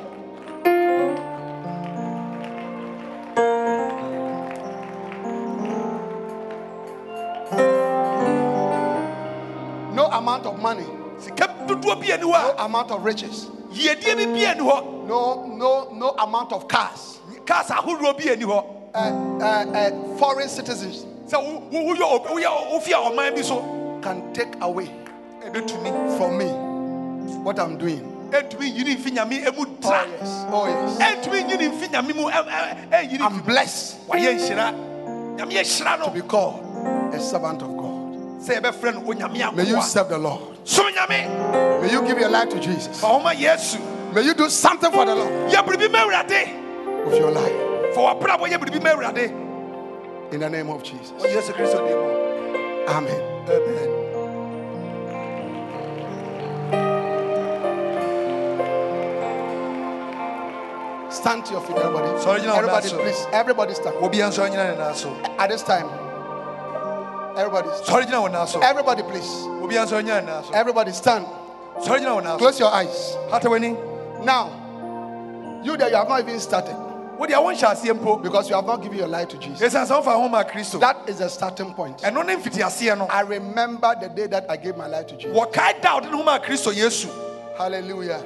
[9.95, 10.87] No amount of money,
[11.23, 15.07] sika dodoɔ bi ani hɔ no amount of riches, yiedie bi bi ani hɔ.
[15.07, 17.71] No no no amount of cars, cars
[18.31, 18.65] ani hɔ.
[18.95, 19.45] Uh, uh,
[19.75, 21.07] uh, foreign citizens.
[24.03, 24.87] Can take away
[26.19, 26.47] from me.
[27.43, 28.09] What I'm doing.
[28.33, 30.47] ɛntumi nyini mfi nyame emu Oh, yes.
[30.51, 30.99] Oh, yes.
[30.99, 34.09] ɛntumi nyini mfi nyame mu ɛ- ɛ- ɛnyini I'm blessed.
[34.09, 34.73] Wayɛ nhyira.
[35.37, 36.09] Nyame to no.
[36.11, 36.65] Be called
[37.15, 38.41] a servant of God.
[38.41, 40.52] sɛ yɛbɛfrɛ no onyame May you serve the Lord.
[40.65, 43.01] May you give your life to Jesus.
[43.01, 43.79] fa homa yesu
[44.15, 47.95] May you do something for the Lord yɛ biribi ma awurade with your life.
[47.95, 51.11] fa wabrabɔ yɛ biribi ma awurade In the name of Jesus.
[51.19, 53.21] wɔ yesu kristo din mu Amen.
[53.49, 53.91] amen
[61.11, 62.09] Stand to your feet, everybody.
[62.09, 63.27] Everybody, please.
[63.33, 63.97] Everybody stand.
[63.97, 65.87] obiara nso anyina ne nan so At this time,
[67.37, 67.87] everybody, stand.
[67.87, 69.29] sɔre gyina wo nan so everybody, please.
[69.63, 71.27] obiara nso anyina ne nan so Everybody, stand.
[71.79, 73.17] sɔre gyina wo nan so Close your eyes.
[74.25, 76.77] Now, you that you have not even started
[77.19, 79.61] wode a wonhyɛ aseɛ mpo because you have not given your life to Jesus.
[79.73, 81.99] ɛsiane sɛ wofa homa kristo That is the starting point.
[82.03, 85.37] ɛno ne mfitiaseɛ no I remember the day that I gave my life to Jesus.
[85.37, 87.09] wɔkae da a wode ne homa kristo yesu
[87.57, 88.23] Hallelujah.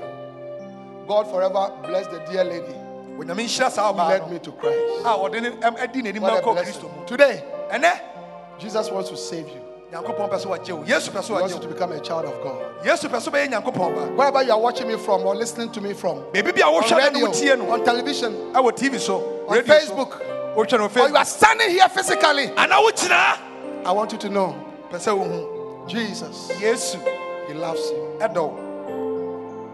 [1.07, 2.73] God forever bless the dear lady
[3.19, 4.79] onyame nhyira saa who led me to Christ.
[5.05, 6.75] a wɔde ne ɛm- adi n'anim What a akɔ blessing.
[6.75, 7.93] kristo mu Today, ɛnɛ
[8.59, 9.61] Jesus wants to save you.
[9.93, 12.01] nyankopɔn pɛ sɛ wɔgye wo yesu pɛ sɛ He wants wɔgye you to become a
[12.01, 12.57] child of God.
[12.85, 15.81] yesu pɛ sɛ wobɛyɛ nyankopɔn ba Wherever you are watching me from or listening to
[15.81, 18.73] me from, baabi bi a on wohwɛ no ne radio, wotie no on television, ɛwɔ
[18.77, 20.11] tv so on radio so Facebook,
[20.57, 23.39] wohwɛ no or you are facebook standing here physically, anaa wogyinaa
[23.85, 24.55] I want you to know
[24.91, 26.99] pɛ sɛ wohu Jesus, yesu
[27.47, 28.19] He loves you.
[28.19, 28.63] ɛdɔ wo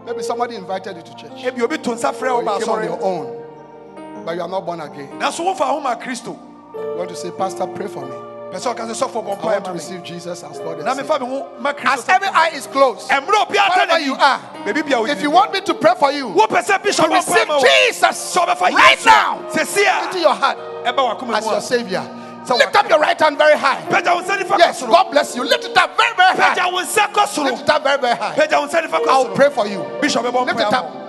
[0.05, 1.31] Maybe somebody invited you to church.
[1.43, 4.49] ebi obi to nsa frɛ Or wo you came on your own, but you are
[4.49, 5.09] not born again.
[5.17, 6.37] nanso wofa homa kristo
[6.75, 8.15] You want to say, Pastor, pray for me.
[8.53, 11.03] Pɛ sɛ ɔka sɛ sɔfo bɔ I want to receive Jesus as Lord and Savior.
[11.03, 14.39] mefa me ho ma As every eye is closed, ɛmmerɛ obiara ta wherever you are,
[14.65, 17.11] baabi bi a if you want me to pray for you, wopɛ sɛ bishop to
[17.13, 23.19] receive Jesus right now into your heart as your Savior, So lift up your right
[23.19, 23.81] hand very high.
[23.89, 25.43] pagya wo nsa nifa kɔ Yes, God bless you.
[25.43, 26.53] Lift it up very, very high.
[26.55, 28.35] pagya wo nsa kɔ soro Lift it up very, very high.
[28.35, 29.83] pagya wo nsa nifa kɔ I'll pray for you.
[30.01, 31.02] bishop Lift it up.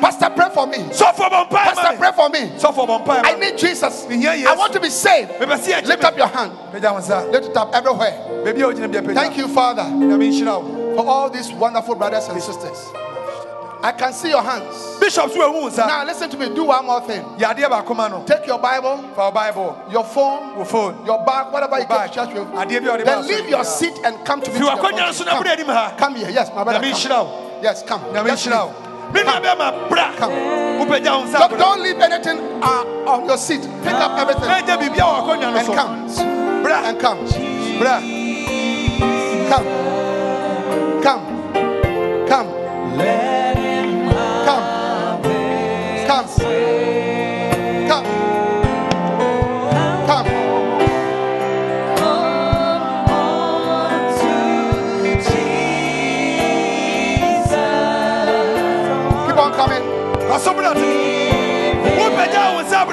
[0.00, 0.78] Pastor, pray for me.
[0.78, 2.38] bɔ mpae Pastor, pray for me.
[2.58, 4.06] bɔ mpae I need Jesus.
[4.08, 5.30] I want to be saved.
[5.32, 6.52] mepɛ sɛ yɛgye Lift up your hand.
[6.72, 8.12] pagya wo nsa Lift it up everywhere.
[8.44, 11.94] baabi a wogyina bia pagya Thank you, Father, nyame nhyira wo for all these wonderful
[11.94, 12.88] brothers and sisters.
[13.80, 14.96] I can see your hands.
[14.98, 16.52] bishop so ahu wo nsa Now, listen to me.
[16.54, 17.22] Do one more thing.
[17.38, 21.22] yɛ adeɛ baako ma no Take your Bible, wo bible your phone, wo phone your
[21.24, 22.48] bag, whatever you go to church with.
[22.48, 24.58] adeɛ bi a ɔde Then leave your seat and come to me.
[24.58, 25.14] fi to the wakɔnya front.
[25.14, 26.30] nso na bere anim ha Come here.
[26.30, 26.80] Yes, my brother.
[26.80, 27.28] Come.
[27.62, 28.00] Yes, come.
[28.12, 28.74] nyame Just nhyira wo leave.
[28.74, 28.87] me nua bɛma bra Come.
[31.32, 33.62] Don't, don't leave anything uh, on your seat.
[33.82, 36.08] Pick up everything ɛgya biribia wɔ akɔnya no and come.
[36.88, 37.26] And Come.
[39.48, 41.02] Come.
[41.02, 41.37] Come.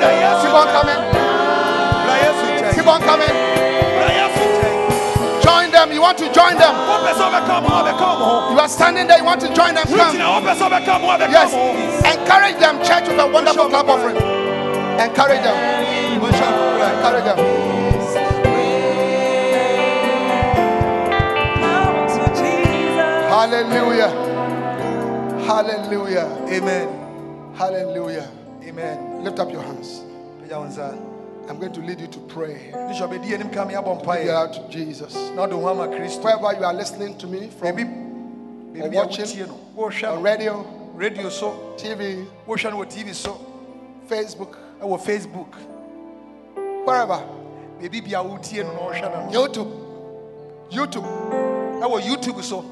[0.06, 1.00] Keep on coming.
[2.76, 3.34] Keep on coming.
[5.44, 5.92] Join them.
[5.92, 6.74] You want to join them.
[6.76, 9.18] You are standing there.
[9.20, 9.86] You want to join them.
[9.88, 10.16] Come.
[11.32, 11.54] Yes.
[12.06, 14.16] Encourage them, church, with a wonderful clap offering.
[14.16, 15.56] Encourage them.
[16.24, 17.38] Encourage them.
[23.30, 24.10] Hallelujah.
[25.46, 26.26] Hallelujah.
[26.50, 26.88] amen
[27.56, 28.28] Hallelujah.
[28.64, 30.04] amen Lift up your hands.
[30.40, 30.94] pagya wo nsa
[31.50, 32.72] I'm going to lead you to pray.
[32.88, 35.16] bishop ɛdi anim ka me abɔ Give mpaeɛ out to Jesus.
[35.36, 37.80] na ɔde ho ama kristo Wherever you are listening to me from
[38.84, 40.62] or watching wotie no wohwɛ on radio,
[40.94, 43.40] radio so TV, tv so
[44.08, 45.54] Facebook, oh, ɛwɔ facebook
[46.86, 47.20] wherever.
[47.82, 49.72] baabi bia wotie no na wohwɛ no no YouTube.
[50.70, 51.04] YouTube.
[51.04, 52.64] Oh, ɛwɔ youtube so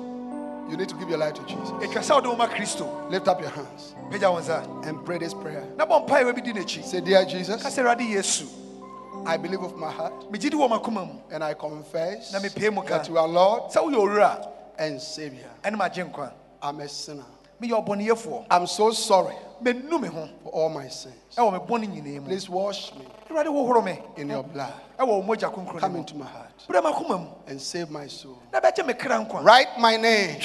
[0.69, 1.69] You need to give your life to Jesus.
[1.69, 5.17] ɛtwa sɛ wode wo ma kristo Lift up your hands pagya wo nsa and pray
[5.17, 5.65] this prayer.
[5.77, 8.47] na bɔ mpaeɛ wa bi di n'akyi Say, Dear Jesus, ka sɛ awurade yesu.
[9.25, 10.13] I believe with my heart.
[10.31, 11.19] Megye di wɔ makoma mu.
[11.31, 12.97] And I confess Na mepɛ mu ka.
[12.97, 13.71] that you are Lord
[14.77, 15.49] and Savior.
[15.63, 16.31] ɛne magye nkwa.
[16.61, 17.23] I'm a sinner.
[18.51, 20.30] I'm so sorry menu me ho.
[20.43, 21.15] for all my sins.
[21.38, 22.27] ɛwɔ me bɔne nyinaa mu.
[22.27, 23.99] Please wash me awurade hohoro me.
[24.17, 24.73] in your blood.
[24.99, 26.51] ɛwɔ wo mogya kronkron Come into my heart.
[26.67, 27.27] Berɛ makoma mu.
[27.47, 28.38] And save my soul.
[28.51, 29.43] na bɛgye me kra nkwa.
[29.43, 30.39] Write my name.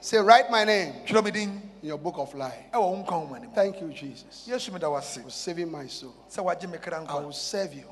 [0.00, 0.92] Say, write my name.
[1.06, 2.64] Twerɛ me din in your book of life.
[2.72, 5.86] ɛwɔ wo nkwa nwoma no mu Thank you, Jesus, yesu meda wase for saving my
[5.86, 6.14] soul.
[6.30, 7.84] sɛ wagye me kra I will serve you.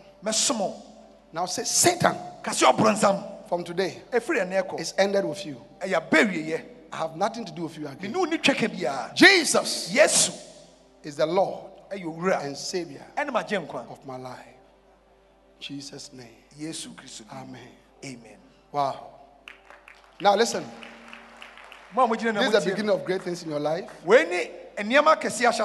[1.32, 5.60] Now say, Satan, ka sɛ ɔborɔnsam from today, ɛfiri ɛnɛ ɛkɔ it's ended with you.
[5.82, 8.12] I have nothing to do with you again.
[8.14, 10.32] wo ni twɛka biara Jesus yesu
[11.02, 14.38] is the Lord and Savior ɛne magye nkwa of my life.
[15.60, 16.28] Jesus' name.
[16.58, 17.38] yesu kristo din.
[17.38, 17.68] Amen.
[18.04, 18.38] amen
[18.72, 19.10] Wow.
[20.18, 20.64] Now listen.
[21.94, 23.90] This is the beginning of great things in your life.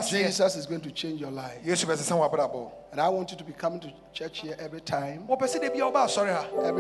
[0.10, 1.58] Jesus is going to change your life.
[1.64, 5.26] And I want you to be coming to church here every time.
[5.30, 5.48] Every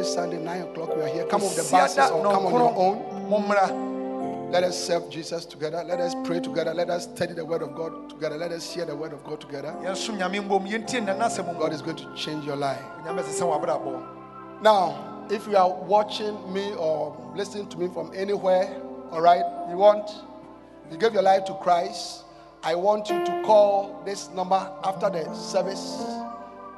[0.04, 1.26] Sunday, 9 o'clock, we are here.
[1.28, 4.52] Come on the buses or come on your own.
[4.52, 5.84] Let us serve Jesus together.
[5.86, 6.74] Let us pray together.
[6.74, 8.38] Let us study the word of God together.
[8.38, 9.74] Let us share the word of God together.
[9.82, 10.08] God is
[11.82, 12.82] going to change your life.
[14.62, 18.82] Now, if you are watching me or listening to me from anywhere,
[19.12, 20.10] all right, you want,
[20.92, 22.24] you give your life to Christ,
[22.64, 26.04] I want you to call this number after the service.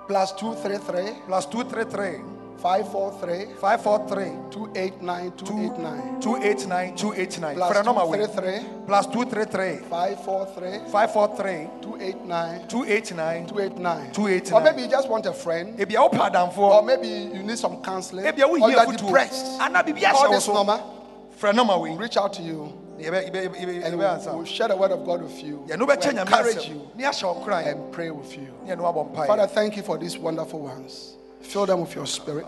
[0.07, 2.21] Plus 233 plus 233
[2.61, 14.11] 543 543 289 289 289 289 plus 233 plus 233 543 543 289 289 289
[14.13, 15.77] 289 or maybe you just want a friend.
[15.79, 18.25] Padam fo or maybe you need some counseling.
[18.25, 19.59] Ebi awo or you hiya are depressed.
[19.59, 20.83] Call this number
[21.39, 22.73] frɛ nɔma we'll reach out to you.
[22.99, 25.65] and we'll, we'll share the word of God with you.
[25.67, 26.89] We'll encourage you.
[26.95, 28.53] Ne ahyɛ wo kran and pray with you.
[28.63, 31.15] Ne yɛn no abɔ mpae Father, thank you for these wonderful ones.
[31.41, 32.45] Fill them with your spirit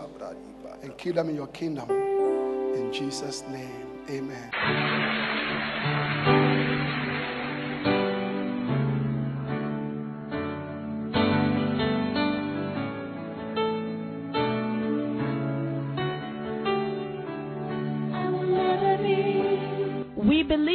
[0.82, 1.90] and keep them in your kingdom.
[1.90, 5.31] In Jesus' name, amen.